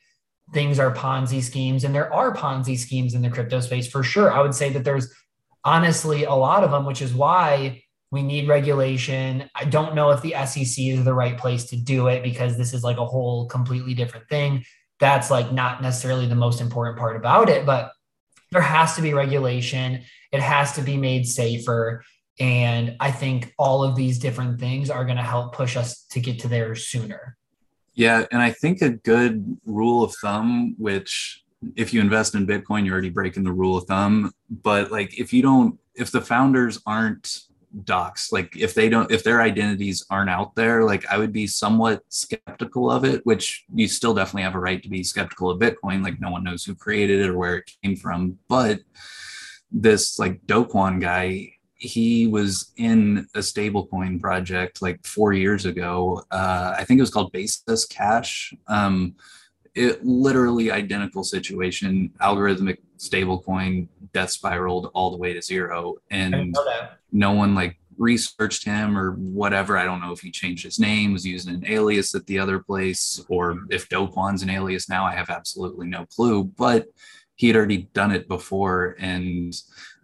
things 0.54 0.80
are 0.80 0.94
ponzi 0.94 1.42
schemes 1.42 1.84
and 1.84 1.96
there 1.96 2.14
are 2.14 2.34
ponzi 2.34 2.78
schemes 2.78 3.14
in 3.14 3.22
the 3.22 3.30
crypto 3.30 3.60
space 3.60 3.88
for 3.88 4.04
sure. 4.04 4.32
I 4.32 4.42
would 4.42 4.56
say 4.56 4.70
that 4.72 4.84
there's 4.84 5.14
honestly 5.64 6.26
a 6.26 6.34
lot 6.34 6.64
of 6.64 6.72
them 6.72 6.86
which 6.86 7.02
is 7.02 7.14
why 7.14 7.83
we 8.13 8.22
need 8.22 8.48
regulation. 8.48 9.50
I 9.55 9.65
don't 9.65 9.96
know 9.96 10.12
if 10.12 10.22
the 10.22 10.36
SEC 10.46 10.86
is 10.86 11.03
the 11.03 11.15
right 11.15 11.36
place 11.36 11.63
to 11.72 11.75
do 11.75 12.10
it 12.10 12.22
because 12.22 12.55
this 12.55 12.72
is 12.72 12.84
like 12.84 12.98
a 12.98 13.05
whole 13.05 13.48
completely 13.48 13.96
different 13.96 14.29
thing. 14.29 14.63
That's 15.00 15.32
like 15.32 15.51
not 15.51 15.82
necessarily 15.82 16.27
the 16.27 16.36
most 16.36 16.62
important 16.62 17.00
part 17.00 17.15
about 17.15 17.50
it, 17.50 17.65
but 17.65 17.91
there 18.51 18.62
has 18.62 18.96
to 18.98 19.01
be 19.01 19.15
regulation. 19.15 20.03
It 20.32 20.41
has 20.41 20.74
to 20.74 20.84
be 20.84 20.96
made 20.96 21.27
safer. 21.27 22.03
And 22.39 22.96
I 23.00 23.10
think 23.10 23.51
all 23.58 23.84
of 23.84 23.96
these 23.96 24.20
different 24.20 24.60
things 24.60 24.91
are 24.91 25.05
going 25.05 25.17
to 25.17 25.24
help 25.24 25.55
push 25.55 25.75
us 25.75 26.05
to 26.12 26.20
get 26.20 26.38
to 26.41 26.48
there 26.48 26.75
sooner. 26.75 27.36
Yeah. 27.96 28.27
And 28.32 28.43
I 28.43 28.51
think 28.51 28.84
a 28.84 28.91
good 28.91 29.58
rule 29.65 30.03
of 30.03 30.13
thumb, 30.22 30.75
which 30.77 31.43
if 31.75 31.96
you 31.96 32.00
invest 32.00 32.36
in 32.36 32.46
Bitcoin, 32.46 32.86
you're 32.86 32.93
already 32.93 33.10
breaking 33.10 33.43
the 33.43 33.51
rule 33.51 33.75
of 33.75 33.86
thumb. 33.86 34.32
But 34.51 34.91
like 34.91 35.17
if 35.20 35.34
you 35.34 35.41
don't, 35.41 35.79
if 35.96 36.12
the 36.12 36.22
founders 36.22 36.79
aren't 36.86 37.39
docs 37.84 38.32
like 38.32 38.56
if 38.56 38.75
they 38.75 38.88
don't 38.88 39.12
if 39.12 39.24
their 39.24 39.42
identities 39.42 40.06
aren't 40.10 40.30
out 40.30 40.53
there 40.56 40.84
like 40.84 41.06
i 41.08 41.18
would 41.18 41.34
be 41.34 41.48
somewhat 41.48 42.03
skeptical 42.10 42.92
of 42.92 43.03
it 43.03 43.25
which 43.25 43.65
you 43.74 43.88
still 43.88 44.13
definitely 44.13 44.44
have 44.44 44.56
a 44.56 44.60
right 44.60 44.84
to 44.84 44.89
be 44.89 45.03
skeptical 45.03 45.50
of 45.50 45.60
bitcoin 45.60 46.03
like 46.03 46.20
no 46.22 46.30
one 46.30 46.44
knows 46.44 46.63
who 46.63 46.75
created 46.75 47.22
it 47.22 47.30
or 47.30 47.38
where 47.38 47.58
it 47.58 47.72
came 47.82 47.96
from 47.96 48.38
but 48.48 48.80
this 49.72 50.20
like 50.20 50.39
Do 50.46 50.65
Kwon 50.65 51.01
guy 51.01 51.50
he 51.75 52.27
was 52.27 52.72
in 52.77 53.27
a 53.36 53.39
stablecoin 53.39 54.22
project 54.22 54.82
like 54.82 55.03
four 55.06 55.34
years 55.34 55.65
ago 55.65 56.24
uh, 56.32 56.75
i 56.77 56.84
think 56.84 57.00
it 57.00 57.01
was 57.01 57.10
called 57.10 57.32
basis 57.32 57.86
cash 57.86 58.53
um, 58.68 59.15
it 59.75 60.06
literally 60.06 60.72
identical 60.72 61.24
situation 61.24 62.12
algorithmic 62.22 62.77
stablecoin 63.00 63.88
death 64.13 64.30
spiraled 64.32 64.92
all 64.94 65.12
the 65.12 65.18
way 65.18 65.34
to 65.34 65.42
zero. 65.42 65.96
And 66.12 66.56
no 67.12 67.32
one 67.32 67.56
like 67.56 67.77
researched 67.98 68.63
him 68.65 68.98
or 68.98 69.12
whatever. 69.13 69.77
I 69.77 69.86
don't 69.86 70.01
know 70.01 70.12
if 70.12 70.22
he 70.22 70.32
changed 70.32 70.63
his 70.63 70.80
name 70.80 71.13
was 71.13 71.25
using 71.25 71.53
an 71.53 71.65
alias 71.68 72.15
at 72.15 72.25
the 72.27 72.39
other 72.39 72.60
place 72.60 73.24
or 73.27 73.60
if 73.70 73.89
Do 73.89 74.08
Kwon's 74.08 74.44
an 74.44 74.50
alias 74.50 74.89
now 74.89 75.06
i 75.06 75.13
have 75.13 75.30
absolutely 75.30 75.88
no 75.88 76.06
clue. 76.06 76.44
But 76.44 76.88
he 77.36 77.48
had 77.48 77.56
already 77.56 77.89
done 77.94 78.12
it 78.12 78.27
before 78.27 78.96
and 79.00 79.56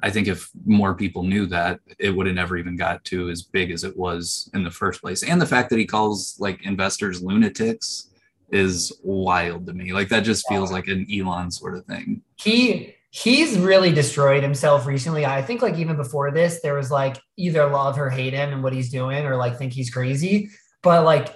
i 0.01 0.09
think 0.09 0.27
if 0.27 0.49
more 0.65 0.95
people 0.95 1.21
knew 1.21 1.45
that 1.45 1.79
it 1.99 2.09
would 2.09 2.25
have 2.25 2.35
never 2.35 2.57
even 2.57 2.75
got 2.75 3.03
to 3.05 3.29
as 3.29 3.43
big 3.43 3.69
as 3.69 3.83
it 3.83 3.95
was 3.95 4.49
in 4.53 4.63
the 4.63 4.71
first 4.71 5.01
place. 5.01 5.23
And 5.23 5.41
the 5.41 5.45
fact 5.45 5.69
that 5.69 5.79
he 5.79 5.85
calls 5.85 6.35
like 6.39 6.65
investors 6.65 7.21
lunatics 7.21 8.08
is 8.51 8.91
wild 9.03 9.65
to 9.67 9.73
me. 9.73 9.93
Like 9.93 10.09
that 10.09 10.21
just 10.21 10.47
feels 10.47 10.71
like 10.71 10.87
an 10.87 11.05
Elon 11.11 11.51
sort 11.51 11.77
of 11.77 11.85
thing. 11.85 12.21
He 12.35 12.95
he's 13.11 13.57
really 13.57 13.91
destroyed 13.91 14.43
himself 14.43 14.85
recently. 14.85 15.25
I 15.25 15.41
think 15.41 15.61
like 15.61 15.77
even 15.77 15.95
before 15.95 16.31
this, 16.31 16.61
there 16.61 16.75
was 16.75 16.91
like 16.91 17.17
either 17.37 17.65
love 17.67 17.99
or 17.99 18.09
hate 18.09 18.33
him 18.33 18.53
and 18.53 18.63
what 18.63 18.73
he's 18.73 18.91
doing, 18.91 19.25
or 19.25 19.35
like 19.35 19.57
think 19.57 19.73
he's 19.73 19.89
crazy. 19.89 20.49
But 20.83 21.03
like 21.03 21.35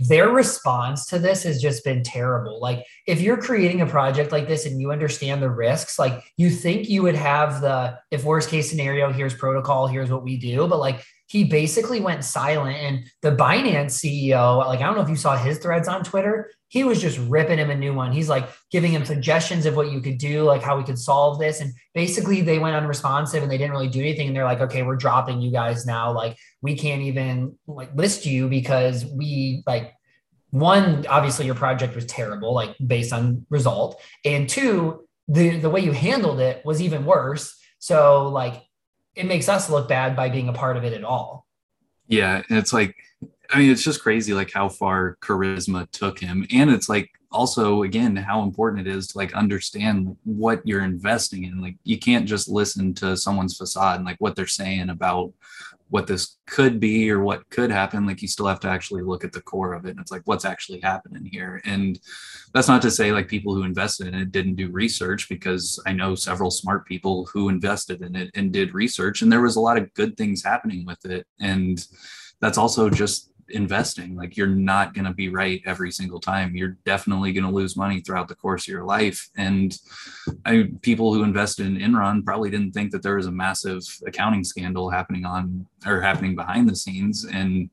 their 0.00 0.28
response 0.28 1.06
to 1.06 1.18
this 1.18 1.44
has 1.44 1.60
just 1.60 1.84
been 1.84 2.02
terrible. 2.02 2.60
Like 2.60 2.84
if 3.06 3.20
you're 3.20 3.40
creating 3.40 3.80
a 3.80 3.86
project 3.86 4.32
like 4.32 4.48
this 4.48 4.66
and 4.66 4.80
you 4.80 4.90
understand 4.90 5.42
the 5.42 5.50
risks, 5.50 5.98
like 5.98 6.22
you 6.36 6.50
think 6.50 6.88
you 6.88 7.02
would 7.02 7.14
have 7.14 7.60
the 7.60 7.98
if 8.10 8.24
worst 8.24 8.48
case 8.48 8.68
scenario, 8.68 9.12
here's 9.12 9.34
protocol, 9.34 9.86
here's 9.86 10.10
what 10.10 10.24
we 10.24 10.36
do, 10.36 10.66
but 10.66 10.78
like 10.78 11.04
he 11.26 11.44
basically 11.44 12.00
went 12.00 12.24
silent. 12.24 12.76
And 12.76 13.04
the 13.22 13.34
Binance 13.34 13.92
CEO, 14.02 14.58
like, 14.66 14.80
I 14.80 14.84
don't 14.84 14.94
know 14.94 15.02
if 15.02 15.08
you 15.08 15.16
saw 15.16 15.36
his 15.36 15.58
threads 15.58 15.88
on 15.88 16.04
Twitter, 16.04 16.50
he 16.68 16.84
was 16.84 17.00
just 17.00 17.18
ripping 17.18 17.58
him 17.58 17.70
a 17.70 17.74
new 17.74 17.94
one. 17.94 18.12
He's 18.12 18.28
like 18.28 18.48
giving 18.70 18.92
him 18.92 19.04
suggestions 19.04 19.64
of 19.64 19.76
what 19.76 19.92
you 19.92 20.00
could 20.00 20.18
do, 20.18 20.42
like 20.42 20.62
how 20.62 20.76
we 20.76 20.82
could 20.82 20.98
solve 20.98 21.38
this. 21.38 21.60
And 21.60 21.72
basically, 21.94 22.40
they 22.40 22.58
went 22.58 22.76
unresponsive 22.76 23.42
and 23.42 23.50
they 23.50 23.58
didn't 23.58 23.72
really 23.72 23.88
do 23.88 24.00
anything. 24.00 24.26
And 24.26 24.36
they're 24.36 24.44
like, 24.44 24.60
okay, 24.60 24.82
we're 24.82 24.96
dropping 24.96 25.40
you 25.40 25.52
guys 25.52 25.86
now. 25.86 26.12
Like, 26.12 26.36
we 26.62 26.76
can't 26.76 27.02
even 27.02 27.56
like 27.66 27.94
list 27.94 28.26
you 28.26 28.48
because 28.48 29.06
we 29.06 29.62
like 29.66 29.92
one, 30.50 31.06
obviously 31.08 31.46
your 31.46 31.54
project 31.54 31.94
was 31.94 32.06
terrible, 32.06 32.54
like 32.54 32.76
based 32.84 33.12
on 33.12 33.46
result. 33.50 34.00
And 34.24 34.48
two, 34.48 35.06
the 35.28 35.58
the 35.58 35.70
way 35.70 35.80
you 35.80 35.92
handled 35.92 36.40
it 36.40 36.64
was 36.64 36.82
even 36.82 37.04
worse. 37.04 37.56
So 37.78 38.28
like 38.28 38.62
it 39.16 39.26
makes 39.26 39.48
us 39.48 39.70
look 39.70 39.88
bad 39.88 40.16
by 40.16 40.28
being 40.28 40.48
a 40.48 40.52
part 40.52 40.76
of 40.76 40.84
it 40.84 40.92
at 40.92 41.04
all. 41.04 41.46
Yeah, 42.06 42.42
And 42.48 42.58
it's 42.58 42.72
like 42.72 42.96
I 43.50 43.58
mean, 43.58 43.70
it's 43.70 43.84
just 43.84 44.02
crazy 44.02 44.32
like 44.32 44.50
how 44.52 44.68
far 44.68 45.16
charisma 45.20 45.90
took 45.90 46.18
him. 46.18 46.46
And 46.50 46.70
it's 46.70 46.88
like 46.88 47.10
also 47.30 47.82
again 47.82 48.16
how 48.16 48.42
important 48.42 48.86
it 48.86 48.90
is 48.90 49.08
to 49.08 49.18
like 49.18 49.34
understand 49.34 50.16
what 50.24 50.66
you're 50.66 50.84
investing 50.84 51.44
in. 51.44 51.60
Like 51.60 51.76
you 51.84 51.98
can't 51.98 52.26
just 52.26 52.48
listen 52.48 52.94
to 52.94 53.16
someone's 53.16 53.56
facade 53.56 53.96
and 53.96 54.04
like 54.04 54.16
what 54.18 54.36
they're 54.36 54.46
saying 54.46 54.90
about 54.90 55.32
what 55.94 56.08
this 56.08 56.38
could 56.48 56.80
be 56.80 57.08
or 57.08 57.22
what 57.22 57.48
could 57.50 57.70
happen 57.70 58.04
like 58.04 58.20
you 58.20 58.26
still 58.26 58.48
have 58.48 58.58
to 58.58 58.66
actually 58.66 59.00
look 59.00 59.22
at 59.22 59.32
the 59.32 59.40
core 59.40 59.74
of 59.74 59.86
it 59.86 59.90
and 59.90 60.00
it's 60.00 60.10
like 60.10 60.22
what's 60.24 60.44
actually 60.44 60.80
happening 60.80 61.24
here? 61.24 61.60
And 61.64 62.00
that's 62.52 62.66
not 62.66 62.82
to 62.82 62.90
say 62.90 63.12
like 63.12 63.28
people 63.28 63.54
who 63.54 63.62
invested 63.62 64.08
in 64.08 64.14
it 64.16 64.32
didn't 64.32 64.56
do 64.56 64.72
research 64.72 65.28
because 65.28 65.80
i 65.86 65.92
know 65.92 66.16
several 66.16 66.50
smart 66.50 66.84
people 66.84 67.26
who 67.32 67.48
invested 67.48 68.02
in 68.02 68.16
it 68.16 68.28
and 68.34 68.52
did 68.52 68.74
research 68.74 69.22
and 69.22 69.30
there 69.30 69.40
was 69.40 69.54
a 69.54 69.60
lot 69.60 69.78
of 69.78 69.94
good 69.94 70.16
things 70.16 70.42
happening 70.42 70.84
with 70.84 71.04
it. 71.04 71.26
And 71.38 71.78
that's 72.40 72.58
also 72.58 72.90
just 72.90 73.30
investing 73.50 74.16
like 74.16 74.36
you're 74.36 74.46
not 74.46 74.94
going 74.94 75.04
to 75.04 75.12
be 75.12 75.28
right 75.28 75.62
every 75.64 75.90
single 75.90 76.20
time. 76.20 76.56
You're 76.56 76.76
definitely 76.84 77.32
going 77.32 77.44
to 77.44 77.50
lose 77.50 77.76
money 77.76 78.00
throughout 78.00 78.28
the 78.28 78.34
course 78.34 78.64
of 78.64 78.72
your 78.72 78.84
life. 78.84 79.28
And 79.36 79.76
I, 80.44 80.70
people 80.82 81.12
who 81.14 81.22
invested 81.22 81.66
in 81.66 81.76
enron 81.76 82.24
probably 82.24 82.50
didn't 82.50 82.72
think 82.72 82.92
that 82.92 83.02
there 83.02 83.16
was 83.16 83.26
a 83.26 83.32
massive 83.32 83.82
accounting 84.06 84.44
scandal 84.44 84.90
happening 84.90 85.24
on 85.24 85.66
or 85.86 86.00
happening 86.00 86.34
behind 86.34 86.68
the 86.68 86.76
scenes. 86.76 87.24
And 87.24 87.70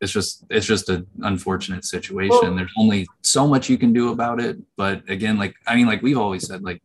it's 0.00 0.12
just 0.12 0.44
it's 0.48 0.66
just 0.66 0.88
an 0.88 1.06
unfortunate 1.22 1.84
situation. 1.84 2.38
Well, 2.42 2.54
there's 2.54 2.72
only 2.78 3.06
so 3.22 3.46
much 3.46 3.68
you 3.68 3.76
can 3.76 3.92
do 3.92 4.12
about 4.12 4.40
it. 4.40 4.56
But 4.76 5.08
again 5.10 5.36
like 5.36 5.54
i 5.66 5.76
mean 5.76 5.86
like 5.86 6.02
we've 6.02 6.18
always 6.18 6.46
said 6.46 6.62
like 6.62 6.82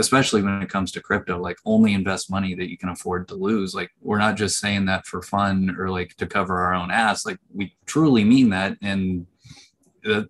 especially 0.00 0.42
when 0.42 0.62
it 0.62 0.70
comes 0.70 0.90
to 0.92 1.00
crypto 1.00 1.38
like 1.38 1.58
only 1.64 1.92
invest 1.92 2.30
money 2.30 2.54
that 2.54 2.70
you 2.70 2.78
can 2.78 2.88
afford 2.88 3.28
to 3.28 3.34
lose. 3.34 3.74
Like 3.74 3.90
we're 4.00 4.18
not 4.18 4.36
just 4.36 4.58
saying 4.58 4.86
that 4.86 5.06
for 5.06 5.22
fun 5.22 5.76
or 5.78 5.90
like 5.90 6.16
to 6.16 6.26
cover 6.26 6.58
our 6.58 6.74
own 6.74 6.90
ass. 6.90 7.26
Like 7.26 7.38
we 7.54 7.76
truly 7.86 8.24
mean 8.24 8.48
that. 8.50 8.76
And 8.82 9.26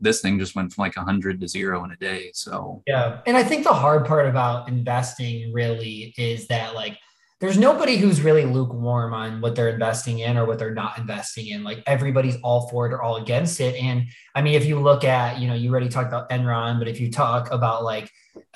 this 0.00 0.21
thing 0.21 0.39
just 0.41 0.57
went 0.57 0.73
from 0.73 0.83
like 0.83 0.97
100 0.97 1.41
to 1.41 1.49
zero 1.49 1.85
in 1.85 1.93
a 1.93 1.97
day. 1.97 2.31
So 2.35 2.83
yeah. 2.87 3.21
And 3.27 3.37
i 3.37 3.45
think 3.45 3.62
the 3.62 3.73
hard 3.73 4.05
part 4.05 4.27
about 4.27 4.69
investing 4.69 5.53
really 5.53 6.12
is 6.19 6.49
that 6.49 6.75
like 6.75 6.99
there's 7.41 7.57
nobody 7.57 7.97
who's 7.97 8.21
really 8.21 8.45
lukewarm 8.45 9.15
on 9.15 9.41
what 9.41 9.55
they're 9.55 9.71
investing 9.71 10.19
in 10.19 10.37
or 10.37 10.45
what 10.45 10.59
they're 10.59 10.75
not 10.75 10.99
investing 10.99 11.47
in. 11.49 11.65
Like 11.65 11.83
everybody's 11.87 12.37
all 12.43 12.69
for 12.69 12.87
it 12.87 12.93
or 12.93 13.00
all 13.00 13.17
against 13.17 13.61
it. 13.61 13.77
And 13.77 14.05
I 14.35 14.43
mean, 14.43 14.55
if 14.55 14.67
you 14.67 14.79
look 14.79 15.05
at, 15.05 15.39
you 15.39 15.49
know, 15.49 15.55
you 15.55 15.71
already 15.71 15.89
talked 15.89 16.09
about 16.09 16.29
Enron, 16.29 16.79
but 16.79 16.87
if 16.87 17.00
you 17.00 17.11
talk 17.11 17.50
about 17.50 17.83
like 17.83 18.11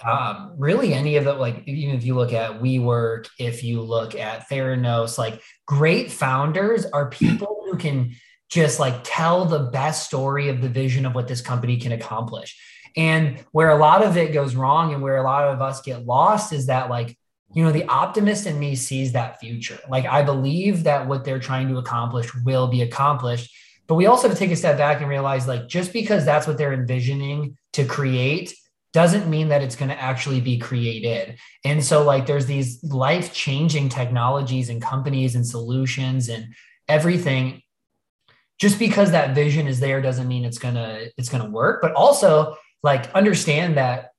um, 0.04 0.54
really 0.56 0.94
any 0.94 1.16
of 1.16 1.24
the 1.24 1.34
like, 1.34 1.62
even 1.66 1.94
if 1.94 2.04
you 2.04 2.14
look 2.14 2.32
at 2.32 2.60
WeWork, 2.60 3.28
if 3.38 3.64
you 3.64 3.82
look 3.82 4.14
at 4.14 4.48
Theranos, 4.48 5.18
like 5.18 5.40
great 5.66 6.10
founders 6.10 6.86
are 6.86 7.10
people 7.10 7.62
who 7.64 7.76
can 7.76 8.14
just 8.48 8.78
like 8.78 9.00
tell 9.04 9.44
the 9.44 9.70
best 9.70 10.06
story 10.06 10.48
of 10.48 10.60
the 10.60 10.68
vision 10.68 11.06
of 11.06 11.14
what 11.14 11.28
this 11.28 11.40
company 11.40 11.76
can 11.76 11.92
accomplish. 11.92 12.58
And 12.96 13.44
where 13.52 13.70
a 13.70 13.78
lot 13.78 14.04
of 14.04 14.16
it 14.16 14.32
goes 14.32 14.54
wrong 14.54 14.92
and 14.92 15.02
where 15.02 15.16
a 15.16 15.24
lot 15.24 15.48
of 15.48 15.60
us 15.60 15.82
get 15.82 16.06
lost 16.06 16.52
is 16.52 16.66
that 16.66 16.90
like 16.90 17.16
you 17.54 17.62
know, 17.62 17.72
the 17.72 17.84
optimist 17.84 18.46
in 18.46 18.58
me 18.58 18.74
sees 18.74 19.12
that 19.12 19.38
future. 19.38 19.78
Like 19.88 20.06
I 20.06 20.22
believe 20.22 20.84
that 20.84 21.06
what 21.06 21.24
they're 21.24 21.38
trying 21.38 21.68
to 21.68 21.78
accomplish 21.78 22.34
will 22.44 22.66
be 22.66 22.82
accomplished. 22.82 23.54
But 23.86 23.94
we 23.94 24.06
also 24.06 24.28
have 24.28 24.36
to 24.36 24.38
take 24.38 24.50
a 24.50 24.56
step 24.56 24.76
back 24.76 25.00
and 25.00 25.08
realize 25.08 25.46
like 25.46 25.68
just 25.68 25.92
because 25.92 26.24
that's 26.24 26.46
what 26.46 26.58
they're 26.58 26.72
envisioning 26.72 27.56
to 27.74 27.84
create 27.84 28.54
doesn't 28.94 29.28
mean 29.28 29.48
that 29.48 29.60
it's 29.60 29.76
going 29.76 29.90
to 29.90 30.00
actually 30.00 30.40
be 30.40 30.56
created. 30.56 31.36
And 31.64 31.84
so 31.84 32.02
like 32.04 32.26
there's 32.26 32.46
these 32.46 32.82
life-changing 32.84 33.90
technologies 33.90 34.70
and 34.70 34.80
companies 34.80 35.34
and 35.34 35.46
solutions 35.46 36.28
and 36.28 36.54
everything 36.88 37.60
just 38.60 38.78
because 38.78 39.10
that 39.10 39.34
vision 39.34 39.66
is 39.66 39.80
there 39.80 40.00
doesn't 40.00 40.28
mean 40.28 40.44
it's 40.44 40.58
going 40.58 40.76
to 40.76 41.10
it's 41.18 41.28
going 41.28 41.42
to 41.42 41.50
work, 41.50 41.82
but 41.82 41.92
also 41.92 42.56
like 42.84 43.12
understand 43.14 43.76
that 43.76 44.12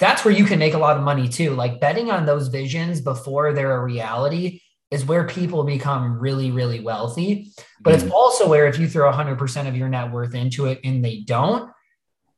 that's 0.00 0.24
where 0.24 0.34
you 0.34 0.44
can 0.44 0.58
make 0.58 0.74
a 0.74 0.78
lot 0.78 0.96
of 0.96 1.02
money 1.02 1.28
too. 1.28 1.50
Like 1.50 1.78
betting 1.78 2.10
on 2.10 2.24
those 2.24 2.48
visions 2.48 3.02
before 3.02 3.52
they're 3.52 3.76
a 3.76 3.84
reality 3.84 4.62
is 4.90 5.04
where 5.04 5.26
people 5.26 5.62
become 5.64 6.18
really, 6.18 6.50
really 6.50 6.80
wealthy. 6.80 7.52
But 7.80 7.94
mm-hmm. 7.94 8.06
it's 8.06 8.14
also 8.14 8.48
where 8.48 8.66
if 8.66 8.78
you 8.78 8.88
throw 8.88 9.10
100% 9.12 9.68
of 9.68 9.76
your 9.76 9.88
net 9.88 10.10
worth 10.10 10.34
into 10.34 10.66
it 10.66 10.80
and 10.84 11.04
they 11.04 11.20
don't, 11.20 11.70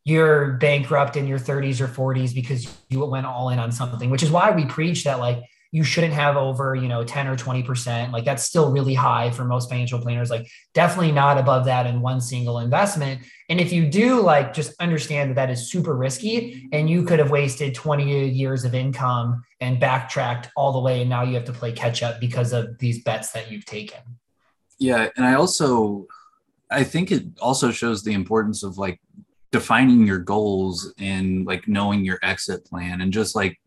you're 0.09 0.53
bankrupt 0.53 1.17
in 1.17 1.27
your 1.27 1.39
30s 1.39 1.81
or 1.83 1.87
40s 1.87 2.35
because 2.35 2.75
you 2.89 3.05
went 3.05 3.27
all 3.27 3.51
in 3.51 3.59
on 3.59 3.71
something, 3.71 4.09
which 4.09 4.23
is 4.23 4.31
why 4.31 4.51
we 4.51 4.65
preach 4.65 5.05
that 5.05 5.19
like 5.19 5.43
you 5.71 5.85
shouldn't 5.85 6.15
have 6.15 6.39
over, 6.39 6.75
you 6.75 6.89
know, 6.89 7.05
10 7.05 7.27
or 7.27 7.37
20%. 7.37 8.11
Like 8.11 8.25
that's 8.25 8.43
still 8.43 8.73
really 8.73 8.95
high 8.95 9.31
for 9.31 9.45
most 9.45 9.69
financial 9.69 10.01
planners, 10.01 10.31
like 10.31 10.49
definitely 10.73 11.13
not 11.13 11.37
above 11.37 11.67
that 11.67 11.87
in 11.87 12.01
one 12.01 12.23
single 12.23 12.59
investment. 12.61 13.21
And 13.51 13.61
if 13.61 13.71
you 13.71 13.87
do 13.87 14.23
like 14.23 14.55
just 14.55 14.73
understand 14.81 15.29
that 15.29 15.35
that 15.35 15.51
is 15.51 15.71
super 15.71 15.95
risky 15.95 16.71
and 16.73 16.89
you 16.89 17.03
could 17.03 17.19
have 17.19 17.31
wasted 17.31 17.75
20 17.75 18.31
years 18.31 18.65
of 18.65 18.75
income 18.75 19.45
and 19.61 19.79
backtracked 19.79 20.51
all 20.57 20.73
the 20.73 20.81
way 20.81 21.03
and 21.03 21.11
now 21.11 21.23
you 21.23 21.35
have 21.35 21.45
to 21.45 21.53
play 21.53 21.73
catch 21.73 22.03
up 22.03 22.19
because 22.19 22.55
of 22.55 22.79
these 22.79 23.03
bets 23.03 23.33
that 23.33 23.51
you've 23.51 23.67
taken. 23.67 24.01
Yeah, 24.79 25.11
and 25.17 25.27
I 25.27 25.35
also 25.35 26.07
I 26.71 26.85
think 26.85 27.13
it 27.13 27.25
also 27.43 27.71
shows 27.71 28.03
the 28.03 28.15
importance 28.15 28.63
of 28.63 28.79
like 28.79 29.01
defining 29.51 30.07
your 30.07 30.19
goals 30.19 30.93
and 30.99 31.47
like 31.47 31.67
knowing 31.69 32.05
your 32.05 32.19
exit 32.23 32.65
plan 32.65 33.01
and 33.01 33.13
just 33.13 33.35
like 33.35 33.59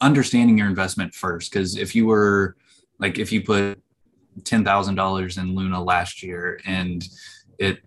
understanding 0.00 0.56
your 0.56 0.68
investment 0.68 1.14
first. 1.14 1.52
Because 1.52 1.76
if 1.76 1.94
you 1.94 2.06
were 2.06 2.56
like 2.98 3.18
if 3.18 3.30
you 3.30 3.42
put 3.42 3.80
$10,000 4.40 5.38
in 5.38 5.54
Luna 5.54 5.82
last 5.82 6.22
year 6.22 6.60
and 6.64 7.06
it 7.58 7.80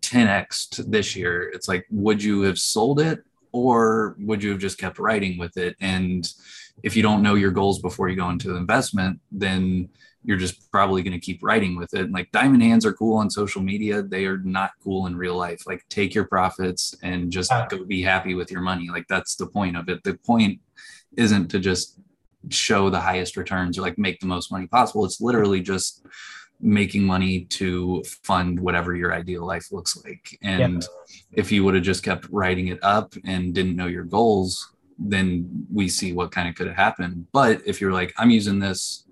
10x 0.00 0.90
this 0.90 1.14
year 1.14 1.48
it's 1.50 1.68
like 1.68 1.86
would 1.90 2.22
you 2.22 2.42
have 2.42 2.58
sold 2.58 3.00
it 3.00 3.22
or 3.52 4.16
would 4.18 4.42
you 4.42 4.50
have 4.50 4.58
just 4.58 4.78
kept 4.78 4.98
writing 4.98 5.38
with 5.38 5.56
it? 5.56 5.76
And 5.80 6.30
if 6.82 6.96
you 6.96 7.02
don't 7.02 7.22
know 7.22 7.34
your 7.34 7.50
goals 7.50 7.80
before 7.80 8.08
you 8.08 8.16
go 8.16 8.28
into 8.28 8.56
investment 8.56 9.20
then 9.30 9.88
you're 10.24 10.36
just 10.36 10.70
probably 10.70 11.02
going 11.02 11.18
to 11.18 11.24
keep 11.24 11.42
writing 11.42 11.76
with 11.76 11.94
it. 11.94 12.02
And 12.02 12.12
like 12.12 12.30
diamond 12.30 12.62
hands 12.62 12.86
are 12.86 12.92
cool 12.92 13.16
on 13.16 13.28
social 13.28 13.62
media. 13.62 14.02
They 14.02 14.26
are 14.26 14.38
not 14.38 14.70
cool 14.82 15.06
in 15.06 15.16
real 15.16 15.36
life. 15.36 15.66
Like 15.66 15.84
take 15.88 16.14
your 16.14 16.24
profits 16.24 16.94
and 17.02 17.30
just 17.30 17.52
go 17.68 17.84
be 17.84 18.02
happy 18.02 18.34
with 18.34 18.50
your 18.50 18.60
money. 18.60 18.88
Like 18.88 19.06
that's 19.08 19.34
the 19.34 19.46
point 19.46 19.76
of 19.76 19.88
it. 19.88 20.04
The 20.04 20.14
point 20.14 20.60
isn't 21.16 21.48
to 21.48 21.58
just 21.58 21.98
show 22.50 22.90
the 22.90 23.00
highest 23.00 23.36
returns 23.36 23.78
or 23.78 23.82
like 23.82 23.98
make 23.98 24.20
the 24.20 24.26
most 24.26 24.52
money 24.52 24.66
possible. 24.66 25.04
It's 25.04 25.20
literally 25.20 25.60
just 25.60 26.06
making 26.60 27.02
money 27.02 27.44
to 27.46 28.04
fund 28.22 28.58
whatever 28.60 28.94
your 28.94 29.12
ideal 29.12 29.44
life 29.44 29.72
looks 29.72 30.02
like. 30.04 30.38
And 30.42 30.82
yeah. 31.08 31.18
if 31.32 31.50
you 31.50 31.64
would 31.64 31.74
have 31.74 31.82
just 31.82 32.04
kept 32.04 32.28
writing 32.30 32.68
it 32.68 32.78
up 32.82 33.14
and 33.24 33.52
didn't 33.52 33.74
know 33.74 33.86
your 33.86 34.04
goals, 34.04 34.70
then 34.98 35.66
we 35.72 35.88
see 35.88 36.12
what 36.12 36.30
kind 36.30 36.48
of 36.48 36.54
could 36.54 36.68
have 36.68 36.76
happened. 36.76 37.26
But 37.32 37.62
if 37.66 37.80
you're 37.80 37.92
like, 37.92 38.12
I'm 38.16 38.30
using 38.30 38.60
this 38.60 39.04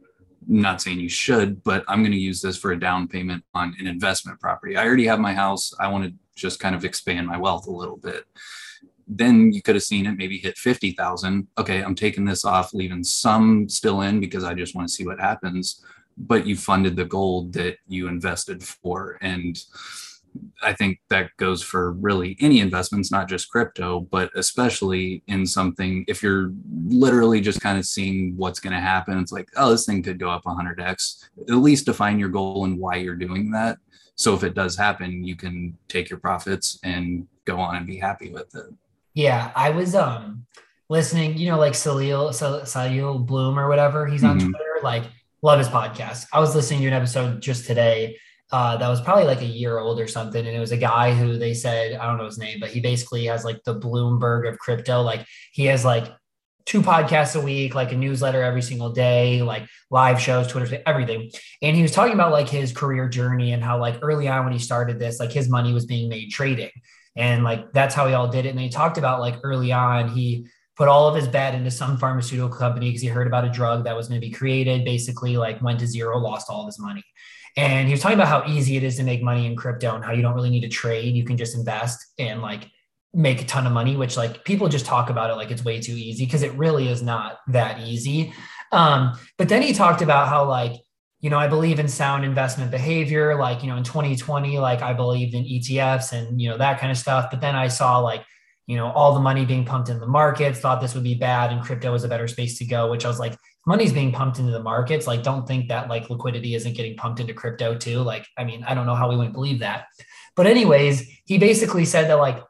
not 0.47 0.81
saying 0.81 1.01
you 1.01 1.09
should, 1.09 1.63
but 1.63 1.85
I'm 1.89 2.03
going 2.03 2.13
to 2.13 2.19
use 2.19 2.41
this 2.41 2.57
for 2.57 2.73
a 2.73 2.81
down 2.81 3.09
payment 3.09 3.45
on 3.55 3.75
an 3.79 3.87
investment 3.87 4.41
property. 4.41 4.77
I 4.77 4.85
already 4.85 5.07
have 5.07 5.21
my 5.21 5.35
house. 5.35 5.73
I 5.79 5.89
want 5.89 6.05
to 6.05 6.13
just 6.35 6.61
kind 6.61 6.75
of 6.75 6.85
expand 6.85 7.27
my 7.27 7.37
wealth 7.37 7.67
a 7.67 7.71
little 7.71 7.97
bit. 7.97 8.25
Then 9.07 9.53
you 9.53 9.61
could 9.61 9.75
have 9.75 9.83
seen 9.83 10.07
it 10.07 10.17
maybe 10.17 10.39
hit 10.39 10.57
50,000. 10.57 11.49
Okay, 11.59 11.83
I'm 11.83 11.95
taking 11.95 12.25
this 12.25 12.45
off, 12.45 12.73
leaving 12.73 13.05
some 13.05 13.69
still 13.69 14.03
in 14.03 14.21
because 14.21 14.45
I 14.45 14.55
just 14.55 14.75
want 14.75 14.89
to 14.89 14.95
see 14.95 15.07
what 15.07 15.21
happens. 15.21 15.85
But 16.17 16.47
you 16.47 16.57
funded 16.57 16.97
the 16.97 17.05
gold 17.05 17.53
that 17.55 17.77
you 17.89 18.09
invested 18.09 18.63
for. 18.63 19.19
And 19.21 19.59
I 20.63 20.73
think 20.73 21.01
that 21.09 21.31
goes 21.37 21.63
for 21.63 21.93
really 21.93 22.37
any 22.41 22.61
investments, 22.61 23.11
not 23.11 23.29
just 23.29 23.51
crypto, 23.51 24.01
but 24.01 24.31
especially 24.35 25.23
in 25.27 25.47
something. 25.47 26.05
If 26.07 26.23
you're 26.23 26.53
literally 26.87 27.41
just 27.41 27.61
kind 27.61 27.79
of 27.79 27.87
seeing 27.87 28.37
what's 28.37 28.61
going 28.61 28.75
to 28.75 28.81
happen, 28.81 29.19
it's 29.19 29.33
like, 29.33 29.49
oh, 29.57 29.71
this 29.71 29.87
thing 29.87 30.03
could 30.03 30.19
go 30.19 30.31
up 30.31 30.45
100x. 30.45 31.29
At 31.49 31.55
least 31.55 31.87
define 31.87 32.19
your 32.19 32.29
goal 32.29 32.65
and 32.65 32.79
why 32.79 32.97
you're 32.97 33.17
doing 33.17 33.51
that. 33.53 33.79
So 34.17 34.35
if 34.35 34.45
it 34.45 34.55
does 34.55 34.77
happen, 34.77 35.25
you 35.25 35.35
can 35.35 35.79
take 35.89 36.11
your 36.11 36.19
profits 36.19 36.79
and 36.83 37.27
go 37.47 37.59
on 37.59 37.77
and 37.77 37.87
be 37.87 37.97
happy 37.97 38.31
with 38.31 38.55
it. 38.55 38.67
Yeah, 39.15 39.51
I 39.57 39.71
was 39.71 39.95
um 39.95 40.47
listening. 40.89 41.39
You 41.39 41.51
know, 41.51 41.59
like 41.59 41.73
Sahil 41.73 42.29
Sahil 42.31 43.27
Bloom 43.27 43.59
or 43.59 43.69
whatever. 43.69 44.07
He's 44.07 44.23
on 44.23 44.39
mm-hmm. 44.39 44.51
Twitter. 44.51 44.81
Like 44.83 45.05
love 45.43 45.59
his 45.59 45.69
podcast. 45.69 46.27
I 46.33 46.39
was 46.39 46.55
listening 46.55 46.83
to 46.83 46.89
an 46.89 46.93
episode 46.93 47.41
just 47.41 47.67
today 47.67 48.19
uh, 48.53 48.77
that 48.77 48.89
was 48.89 49.01
probably 49.01 49.25
like 49.25 49.43
a 49.43 49.47
year 49.47 49.79
old 49.79 50.01
or 50.01 50.09
something. 50.09 50.45
And 50.45 50.57
it 50.57 50.61
was 50.61 50.73
a 50.73 50.77
guy 50.77 51.15
who 51.15 51.39
they 51.39 51.55
said, 51.55 51.95
I 51.95 52.07
don't 52.07 52.19
know 52.19 52.25
his 52.25 52.39
name, 52.39 52.59
but 52.61 52.71
he 52.71 52.81
basically 52.81 53.27
has 53.27 53.45
like 53.45 53.63
the 53.65 53.79
Bloomberg 53.79 54.49
of 54.49 54.59
crypto. 54.59 55.03
Like 55.03 55.25
he 55.53 55.67
has 55.67 55.85
like 55.85 56.13
two 56.67 56.83
podcasts 56.83 57.41
a 57.41 57.45
week, 57.45 57.75
like 57.75 57.93
a 57.93 57.97
newsletter 57.97 58.43
every 58.43 58.63
single 58.63 58.91
day, 58.91 59.43
like 59.43 59.67
live 59.91 60.21
shows, 60.21 60.49
Twitter, 60.49 60.83
everything. 60.87 61.31
And 61.63 61.77
he 61.77 61.83
was 61.83 61.93
talking 61.93 62.15
about 62.15 62.33
like 62.33 62.49
his 62.49 62.73
career 62.73 63.09
journey 63.09 63.53
and 63.53 63.63
how 63.63 63.79
like 63.79 63.99
early 64.03 64.29
on 64.29 64.45
when 64.45 64.53
he 64.53 64.59
started 64.59 64.99
this, 64.99 65.21
like 65.21 65.33
his 65.33 65.49
money 65.49 65.73
was 65.73 65.87
being 65.87 66.09
made 66.09 66.31
trading. 66.31 66.71
And 67.17 67.45
like 67.45 67.73
that's 67.73 67.95
how 67.95 68.07
he 68.07 68.15
all 68.15 68.29
did 68.29 68.47
it. 68.47 68.51
And 68.51 68.61
he 68.61 68.69
talked 68.69 68.99
about 68.99 69.21
like 69.21 69.39
early 69.45 69.73
on, 69.73 70.09
he 70.09 70.47
put 70.77 70.89
all 70.89 71.09
of 71.09 71.15
his 71.15 71.29
bet 71.29 71.55
into 71.55 71.71
some 71.71 71.99
pharmaceutical 71.99 72.57
company 72.57 72.89
because 72.89 73.03
he 73.03 73.09
heard 73.09 73.27
about 73.27 73.45
a 73.45 73.51
drug 73.51 73.85
that 73.85 73.97
was 73.97 74.09
going 74.09 74.21
to 74.21 74.27
be 74.27 74.33
created, 74.33 74.85
basically 74.85 75.37
like 75.37 75.61
went 75.63 75.79
to 75.81 75.87
zero, 75.87 76.19
lost 76.19 76.49
all 76.49 76.63
of 76.63 76.67
his 76.67 76.79
money. 76.79 77.05
And 77.57 77.89
he 77.89 77.93
was 77.93 78.01
talking 78.01 78.17
about 78.17 78.29
how 78.29 78.51
easy 78.51 78.77
it 78.77 78.85
is 78.85 78.97
to 78.97 79.03
make 79.03 79.23
money 79.23 79.47
in 79.47 79.57
crypto 79.57 79.95
and 79.95 80.05
how 80.05 80.13
you 80.13 80.23
don't 80.23 80.35
really 80.35 80.51
need 80.51 80.61
to 80.61 80.69
trade. 80.69 81.15
You 81.15 81.25
can 81.25 81.37
just 81.37 81.57
invest 81.57 82.07
and 82.19 82.43
like 82.43 82.69
make 83.13 83.43
a 83.43 83.45
ton 83.45 83.67
of 83.67 83.73
money, 83.73 83.97
which 83.97 84.17
like 84.17 84.45
people 84.45 84.69
just 84.69 84.87
talk 84.87 85.11
about 85.11 85.31
it 85.31 85.35
like 85.35 85.51
it's 85.51 85.65
way 85.65 85.81
too 85.81 85.95
easy 85.95 86.25
because 86.25 86.43
it 86.43 86.53
really 86.55 86.89
is 86.89 87.03
not 87.03 87.39
that 87.49 87.81
easy. 87.81 88.33
Um, 88.73 89.19
but 89.37 89.49
then 89.49 89.63
he 89.63 89.73
talked 89.73 90.03
about 90.03 90.29
how 90.29 90.45
like, 90.45 90.75
you 91.21 91.29
know, 91.29 91.39
I 91.39 91.49
believe 91.49 91.79
in 91.79 91.89
sound 91.89 92.25
investment 92.25 92.71
behavior. 92.71 93.37
Like, 93.37 93.63
you 93.63 93.69
know, 93.69 93.77
in 93.77 93.85
2020, 93.85 94.59
like 94.59 94.81
I 94.81 94.93
believed 94.93 95.35
in 95.35 95.45
ETFs 95.45 96.13
and, 96.13 96.41
you 96.41 96.49
know, 96.49 96.57
that 96.57 96.81
kind 96.81 96.91
of 96.91 96.97
stuff. 96.97 97.31
But 97.31 97.41
then 97.41 97.55
I 97.55 97.69
saw 97.69 97.99
like, 97.99 98.25
you 98.67 98.77
know, 98.77 98.91
all 98.93 99.13
the 99.13 99.21
money 99.21 99.45
being 99.45 99.65
pumped 99.65 99.89
in 99.89 99.99
the 99.99 100.07
markets, 100.07 100.61
thought 100.61 100.81
this 100.81 100.95
would 100.95 101.05
be 101.05 101.15
bad 101.15 101.51
and 101.51 101.61
crypto 101.61 101.93
was 101.93 102.05
a 102.05 102.09
better 102.09 102.29
space 102.29 102.57
to 102.59 102.65
go, 102.65 102.91
which 102.91 103.05
I 103.05 103.09
was 103.09 103.19
like, 103.19 103.37
money's 103.67 103.93
being 103.93 104.13
pumped 104.13 104.39
into 104.39 104.53
the 104.53 104.63
markets. 104.63 105.07
Like, 105.07 105.23
don't 105.23 105.47
think 105.47 105.69
that 105.69 105.89
like 105.89 106.11
liquidity 106.11 106.55
isn't 106.55 106.77
getting 106.77 106.97
pumped 106.97 107.21
into 107.21 107.35
crypto 107.35 107.77
too. 107.77 108.01
Like, 108.01 108.27
I 108.37 108.45
mean, 108.45 108.65
I 108.65 108.75
don't 108.75 108.87
know 108.87 108.95
how 108.95 109.09
we 109.09 109.17
wouldn't 109.17 109.35
believe 109.35 109.61
that. 109.61 109.87
But 110.37 110.47
anyways, 110.47 111.09
he 111.25 111.39
basically 111.39 111.85
said 111.85 112.09
that 112.09 112.15
like 112.15 112.43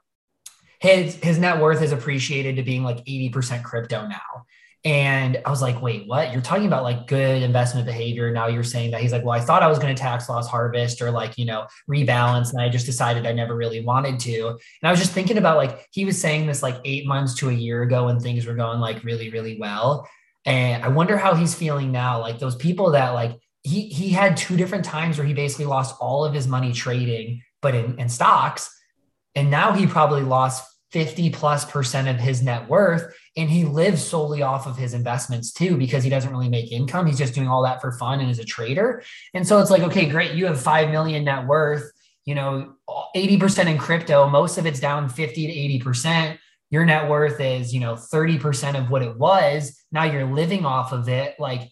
his 0.80 1.16
his 1.16 1.38
net 1.38 1.60
worth 1.60 1.82
is 1.82 1.92
appreciated 1.92 2.56
to 2.56 2.62
being 2.62 2.82
like 2.82 3.04
80% 3.04 3.62
crypto 3.62 4.06
now. 4.06 4.46
And 4.82 5.42
I 5.44 5.50
was 5.50 5.60
like, 5.60 5.82
wait, 5.82 6.06
what? 6.06 6.32
You're 6.32 6.40
talking 6.40 6.66
about 6.66 6.84
like 6.84 7.06
good 7.06 7.42
investment 7.42 7.86
behavior. 7.86 8.30
Now 8.30 8.46
you're 8.46 8.62
saying 8.62 8.92
that 8.92 9.02
he's 9.02 9.12
like, 9.12 9.22
well, 9.22 9.38
I 9.38 9.40
thought 9.40 9.62
I 9.62 9.66
was 9.66 9.78
going 9.78 9.94
to 9.94 10.00
tax 10.00 10.26
loss 10.26 10.48
harvest 10.48 11.02
or 11.02 11.10
like, 11.10 11.36
you 11.36 11.44
know, 11.44 11.66
rebalance. 11.86 12.52
And 12.52 12.62
I 12.62 12.70
just 12.70 12.86
decided 12.86 13.26
I 13.26 13.32
never 13.32 13.54
really 13.54 13.84
wanted 13.84 14.18
to. 14.20 14.48
And 14.48 14.58
I 14.88 14.90
was 14.90 14.98
just 14.98 15.12
thinking 15.12 15.36
about 15.36 15.58
like, 15.58 15.86
he 15.90 16.06
was 16.06 16.18
saying 16.18 16.46
this 16.46 16.62
like 16.62 16.76
eight 16.86 17.06
months 17.06 17.34
to 17.36 17.50
a 17.50 17.52
year 17.52 17.82
ago 17.82 18.06
when 18.06 18.20
things 18.20 18.46
were 18.46 18.54
going 18.54 18.80
like 18.80 19.04
really, 19.04 19.28
really 19.30 19.58
well. 19.60 20.08
And 20.44 20.82
I 20.82 20.88
wonder 20.88 21.16
how 21.16 21.34
he's 21.34 21.54
feeling 21.54 21.92
now. 21.92 22.20
Like 22.20 22.38
those 22.38 22.56
people 22.56 22.92
that 22.92 23.10
like, 23.10 23.38
he, 23.62 23.88
he 23.88 24.10
had 24.10 24.36
two 24.36 24.56
different 24.56 24.84
times 24.84 25.18
where 25.18 25.26
he 25.26 25.34
basically 25.34 25.66
lost 25.66 25.96
all 26.00 26.24
of 26.24 26.32
his 26.32 26.46
money 26.46 26.72
trading, 26.72 27.42
but 27.60 27.74
in, 27.74 27.98
in 27.98 28.08
stocks. 28.08 28.74
And 29.34 29.50
now 29.50 29.72
he 29.72 29.86
probably 29.86 30.22
lost 30.22 30.64
50 30.92 31.30
plus 31.30 31.64
percent 31.64 32.08
of 32.08 32.16
his 32.16 32.42
net 32.42 32.68
worth. 32.68 33.14
And 33.36 33.48
he 33.48 33.64
lives 33.64 34.02
solely 34.02 34.42
off 34.42 34.66
of 34.66 34.76
his 34.76 34.94
investments 34.94 35.52
too, 35.52 35.76
because 35.76 36.02
he 36.02 36.10
doesn't 36.10 36.30
really 36.30 36.48
make 36.48 36.72
income. 36.72 37.06
He's 37.06 37.18
just 37.18 37.34
doing 37.34 37.48
all 37.48 37.62
that 37.62 37.80
for 37.80 37.92
fun 37.92 38.20
and 38.20 38.30
is 38.30 38.38
a 38.38 38.44
trader. 38.44 39.02
And 39.34 39.46
so 39.46 39.60
it's 39.60 39.70
like, 39.70 39.82
okay, 39.82 40.08
great. 40.08 40.32
You 40.34 40.46
have 40.46 40.60
5 40.60 40.90
million 40.90 41.24
net 41.24 41.46
worth, 41.46 41.92
you 42.24 42.34
know, 42.34 42.74
80% 43.14 43.66
in 43.66 43.78
crypto, 43.78 44.28
most 44.28 44.58
of 44.58 44.66
it's 44.66 44.80
down 44.80 45.08
50 45.08 45.46
to 45.46 45.84
80%. 45.84 46.38
Your 46.70 46.84
net 46.84 47.08
worth 47.08 47.40
is, 47.40 47.74
you 47.74 47.80
know, 47.80 47.94
30% 47.94 48.78
of 48.78 48.90
what 48.90 49.02
it 49.02 49.16
was. 49.16 49.82
Now 49.90 50.04
you're 50.04 50.24
living 50.24 50.64
off 50.64 50.92
of 50.92 51.08
it. 51.08 51.34
Like, 51.38 51.68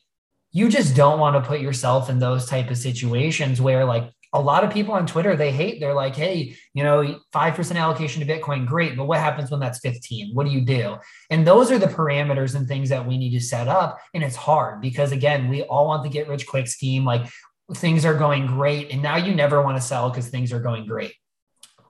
you 0.50 0.68
just 0.68 0.96
don't 0.96 1.20
want 1.20 1.36
to 1.36 1.48
put 1.48 1.60
yourself 1.60 2.10
in 2.10 2.18
those 2.18 2.46
type 2.46 2.70
of 2.70 2.78
situations 2.78 3.60
where 3.60 3.84
like 3.84 4.10
a 4.32 4.40
lot 4.40 4.64
of 4.64 4.72
people 4.72 4.92
on 4.94 5.06
Twitter, 5.06 5.36
they 5.36 5.50
hate, 5.50 5.80
they're 5.80 5.94
like, 5.94 6.14
hey, 6.14 6.54
you 6.74 6.82
know, 6.82 7.18
5% 7.32 7.76
allocation 7.76 8.26
to 8.26 8.30
Bitcoin, 8.30 8.66
great. 8.66 8.96
But 8.96 9.06
what 9.06 9.18
happens 9.18 9.50
when 9.50 9.60
that's 9.60 9.78
15? 9.80 10.34
What 10.34 10.46
do 10.46 10.52
you 10.52 10.60
do? 10.60 10.96
And 11.30 11.46
those 11.46 11.70
are 11.70 11.78
the 11.78 11.86
parameters 11.86 12.54
and 12.54 12.66
things 12.66 12.90
that 12.90 13.06
we 13.06 13.16
need 13.16 13.32
to 13.38 13.40
set 13.40 13.68
up. 13.68 13.98
And 14.12 14.22
it's 14.22 14.36
hard 14.36 14.82
because, 14.82 15.12
again, 15.12 15.48
we 15.48 15.62
all 15.62 15.86
want 15.86 16.02
the 16.02 16.10
get 16.10 16.28
rich 16.28 16.46
quick 16.46 16.66
scheme. 16.66 17.04
Like 17.04 17.26
things 17.74 18.04
are 18.04 18.14
going 18.14 18.46
great. 18.46 18.90
And 18.90 19.02
now 19.02 19.16
you 19.16 19.34
never 19.34 19.62
want 19.62 19.78
to 19.78 19.82
sell 19.82 20.10
because 20.10 20.28
things 20.28 20.52
are 20.52 20.60
going 20.60 20.86
great. 20.86 21.14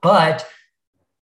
But 0.01 0.47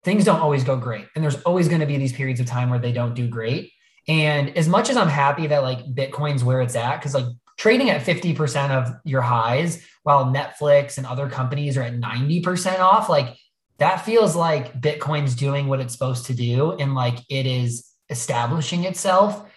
things 0.08 0.24
don't 0.24 0.40
always 0.40 0.64
go 0.64 0.74
great. 0.74 1.06
And 1.14 1.22
there's 1.22 1.42
always 1.42 1.68
going 1.68 1.80
to 1.80 1.86
be 1.86 1.98
these 1.98 2.14
periods 2.14 2.40
of 2.40 2.46
time 2.46 2.70
where 2.70 2.78
they 2.78 2.92
don't 2.92 3.14
do 3.14 3.28
great. 3.28 3.72
And 4.08 4.56
as 4.56 4.66
much 4.66 4.88
as 4.88 4.96
I'm 4.96 5.08
happy 5.08 5.46
that 5.48 5.62
like 5.62 5.84
Bitcoin's 5.84 6.42
where 6.42 6.62
it's 6.62 6.76
at, 6.76 6.96
because 6.96 7.12
like 7.12 7.26
trading 7.58 7.90
at 7.90 8.00
50% 8.00 8.70
of 8.70 8.94
your 9.04 9.20
highs 9.20 9.86
while 10.04 10.24
Netflix 10.24 10.96
and 10.96 11.06
other 11.06 11.28
companies 11.28 11.76
are 11.76 11.82
at 11.82 11.92
90% 11.92 12.78
off, 12.78 13.10
like 13.10 13.36
that 13.76 13.98
feels 13.98 14.34
like 14.34 14.80
Bitcoin's 14.80 15.34
doing 15.34 15.66
what 15.66 15.78
it's 15.78 15.92
supposed 15.92 16.24
to 16.26 16.34
do 16.34 16.72
and 16.72 16.94
like 16.94 17.18
it 17.28 17.44
is 17.44 17.92
establishing 18.08 18.84
itself. 18.84 19.47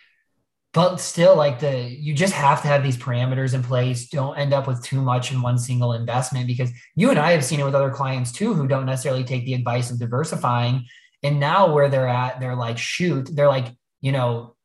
But 0.74 0.98
still, 0.98 1.36
like 1.36 1.60
the 1.60 1.82
you 1.82 2.14
just 2.14 2.34
have 2.34 2.62
to 2.62 2.68
have 2.68 2.82
these 2.82 2.96
parameters 2.98 3.54
in 3.54 3.62
place. 3.62 4.08
Don't 4.08 4.38
end 4.38 4.54
up 4.54 4.68
with 4.68 4.82
too 4.82 5.02
much 5.02 5.32
in 5.32 5.42
one 5.42 5.58
single 5.58 5.94
investment 5.94 6.48
because 6.48 6.72
you 6.96 7.10
and 7.10 7.20
I 7.20 7.32
have 7.32 7.44
seen 7.44 7.60
it 7.60 7.66
with 7.66 7.76
other 7.76 7.90
clients 7.90 8.32
too 8.32 8.54
who 8.54 8.68
don't 8.68 8.86
necessarily 8.86 9.26
take 9.26 9.44
the 9.46 9.54
advice 9.54 9.92
of 9.92 10.00
diversifying. 10.00 10.86
And 11.24 11.40
now 11.40 11.74
where 11.74 11.90
they're 11.90 12.08
at, 12.08 12.40
they're 12.40 12.56
like, 12.56 12.78
shoot, 12.78 13.30
they're 13.34 13.50
like, 13.50 13.68
you 14.00 14.14
know, 14.14 14.56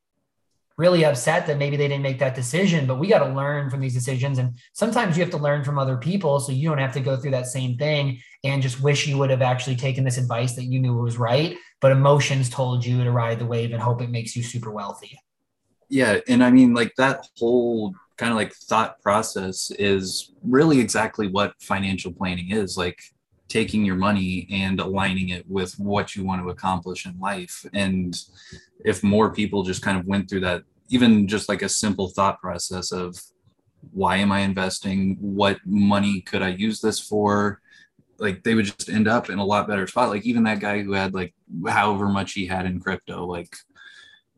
really 0.78 1.04
upset 1.04 1.46
that 1.46 1.58
maybe 1.58 1.76
they 1.76 1.88
didn't 1.88 2.02
make 2.02 2.18
that 2.18 2.34
decision 2.34 2.86
but 2.86 2.98
we 2.98 3.08
got 3.08 3.26
to 3.26 3.32
learn 3.32 3.70
from 3.70 3.80
these 3.80 3.94
decisions 3.94 4.38
and 4.38 4.54
sometimes 4.74 5.16
you 5.16 5.22
have 5.22 5.30
to 5.30 5.38
learn 5.38 5.64
from 5.64 5.78
other 5.78 5.96
people 5.96 6.38
so 6.38 6.52
you 6.52 6.68
don't 6.68 6.78
have 6.78 6.92
to 6.92 7.00
go 7.00 7.16
through 7.16 7.30
that 7.30 7.46
same 7.46 7.76
thing 7.76 8.18
and 8.44 8.62
just 8.62 8.80
wish 8.82 9.06
you 9.06 9.16
would 9.16 9.30
have 9.30 9.42
actually 9.42 9.76
taken 9.76 10.04
this 10.04 10.18
advice 10.18 10.54
that 10.54 10.64
you 10.64 10.78
knew 10.78 10.94
was 10.94 11.16
right 11.16 11.56
but 11.80 11.92
emotions 11.92 12.50
told 12.50 12.84
you 12.84 13.02
to 13.02 13.10
ride 13.10 13.38
the 13.38 13.46
wave 13.46 13.72
and 13.72 13.80
hope 13.80 14.02
it 14.02 14.10
makes 14.10 14.36
you 14.36 14.42
super 14.42 14.70
wealthy 14.70 15.18
yeah 15.88 16.18
and 16.28 16.42
i 16.42 16.50
mean 16.50 16.74
like 16.74 16.92
that 16.96 17.26
whole 17.38 17.94
kind 18.16 18.32
of 18.32 18.36
like 18.36 18.52
thought 18.52 19.00
process 19.02 19.70
is 19.78 20.32
really 20.42 20.80
exactly 20.80 21.28
what 21.28 21.54
financial 21.60 22.12
planning 22.12 22.50
is 22.50 22.76
like 22.76 22.98
taking 23.48 23.84
your 23.84 23.96
money 23.96 24.48
and 24.50 24.80
aligning 24.80 25.28
it 25.30 25.48
with 25.48 25.78
what 25.78 26.16
you 26.16 26.24
want 26.24 26.42
to 26.42 26.50
accomplish 26.50 27.06
in 27.06 27.18
life. 27.18 27.64
And 27.72 28.18
if 28.84 29.02
more 29.02 29.32
people 29.32 29.62
just 29.62 29.82
kind 29.82 29.98
of 29.98 30.06
went 30.06 30.28
through 30.28 30.40
that, 30.40 30.62
even 30.88 31.28
just 31.28 31.48
like 31.48 31.62
a 31.62 31.68
simple 31.68 32.08
thought 32.08 32.40
process 32.40 32.92
of 32.92 33.18
why 33.92 34.16
am 34.16 34.32
I 34.32 34.40
investing? 34.40 35.16
What 35.20 35.58
money 35.64 36.20
could 36.20 36.42
I 36.42 36.48
use 36.48 36.80
this 36.80 36.98
for? 36.98 37.60
Like 38.18 38.42
they 38.42 38.54
would 38.54 38.64
just 38.64 38.88
end 38.88 39.06
up 39.06 39.30
in 39.30 39.38
a 39.38 39.44
lot 39.44 39.68
better 39.68 39.86
spot. 39.86 40.08
Like 40.08 40.24
even 40.24 40.42
that 40.44 40.60
guy 40.60 40.82
who 40.82 40.92
had 40.92 41.14
like 41.14 41.34
however 41.68 42.08
much 42.08 42.32
he 42.32 42.46
had 42.46 42.66
in 42.66 42.80
crypto, 42.80 43.26
like 43.26 43.54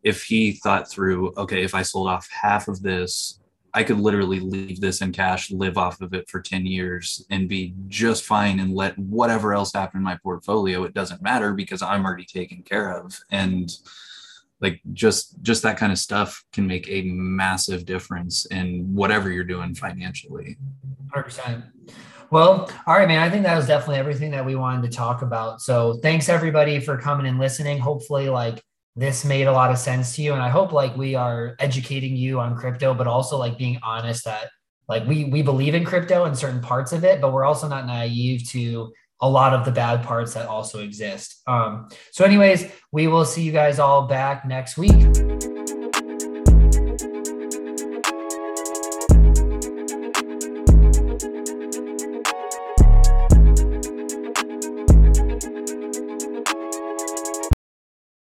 if 0.02 0.22
he 0.24 0.52
thought 0.52 0.90
through, 0.90 1.32
okay, 1.36 1.62
if 1.62 1.74
I 1.74 1.82
sold 1.82 2.08
off 2.08 2.28
half 2.30 2.68
of 2.68 2.82
this, 2.82 3.40
I 3.74 3.84
could 3.84 3.98
literally 3.98 4.40
leave 4.40 4.80
this 4.80 5.02
in 5.02 5.12
cash, 5.12 5.50
live 5.50 5.76
off 5.76 6.00
of 6.00 6.14
it 6.14 6.28
for 6.28 6.40
10 6.40 6.66
years 6.66 7.26
and 7.30 7.48
be 7.48 7.74
just 7.88 8.24
fine 8.24 8.60
and 8.60 8.74
let 8.74 8.98
whatever 8.98 9.52
else 9.52 9.72
happen 9.72 9.98
in 9.98 10.04
my 10.04 10.16
portfolio. 10.22 10.84
It 10.84 10.94
doesn't 10.94 11.22
matter 11.22 11.52
because 11.52 11.82
I'm 11.82 12.04
already 12.04 12.24
taken 12.24 12.62
care 12.62 12.96
of. 12.98 13.18
And 13.30 13.70
like 14.60 14.80
just 14.92 15.40
just 15.42 15.62
that 15.62 15.76
kind 15.76 15.92
of 15.92 15.98
stuff 15.98 16.44
can 16.52 16.66
make 16.66 16.88
a 16.88 17.02
massive 17.02 17.84
difference 17.84 18.46
in 18.46 18.92
whatever 18.92 19.30
you're 19.30 19.44
doing 19.44 19.74
financially. 19.74 20.56
100%. 21.14 21.62
Well, 22.30 22.70
all 22.86 22.94
right, 22.94 23.08
man. 23.08 23.22
I 23.22 23.30
think 23.30 23.44
that 23.44 23.56
was 23.56 23.66
definitely 23.66 23.96
everything 23.96 24.30
that 24.32 24.44
we 24.44 24.54
wanted 24.54 24.90
to 24.90 24.96
talk 24.96 25.22
about. 25.22 25.62
So 25.62 25.94
thanks 26.02 26.28
everybody 26.28 26.80
for 26.80 26.98
coming 26.98 27.26
and 27.26 27.38
listening. 27.38 27.78
Hopefully, 27.78 28.28
like 28.28 28.62
this 28.98 29.24
made 29.24 29.46
a 29.46 29.52
lot 29.52 29.70
of 29.70 29.78
sense 29.78 30.16
to 30.16 30.22
you. 30.22 30.32
And 30.32 30.42
i 30.42 30.48
hope 30.48 30.72
like 30.72 30.96
we 30.96 31.14
are 31.14 31.54
educating 31.58 32.16
you 32.16 32.40
on 32.40 32.56
crypto 32.56 32.92
but 32.94 33.06
also 33.06 33.38
like 33.38 33.56
being 33.56 33.78
honest 33.82 34.24
that 34.24 34.50
like 34.88 35.06
we 35.06 35.24
we 35.24 35.42
believe 35.42 35.74
in 35.74 35.84
crypto 35.84 36.24
and 36.24 36.36
certain 36.36 36.60
parts 36.60 36.92
of 36.92 37.04
it 37.04 37.20
but 37.20 37.32
we're 37.32 37.44
also 37.44 37.68
not 37.68 37.86
naive 37.86 38.48
to 38.50 38.92
a 39.20 39.28
lot 39.28 39.52
of 39.52 39.64
the 39.64 39.72
bad 39.72 40.04
parts 40.04 40.34
that 40.34 40.46
also 40.46 40.80
exist. 40.80 41.42
Um 41.46 41.88
so 42.12 42.24
anyways 42.24 42.70
we 42.92 43.06
will 43.06 43.24
see 43.24 43.42
you 43.42 43.52
guys 43.52 43.78
all 43.78 44.06
back 44.06 44.46
next 44.46 44.76
week 44.76 45.57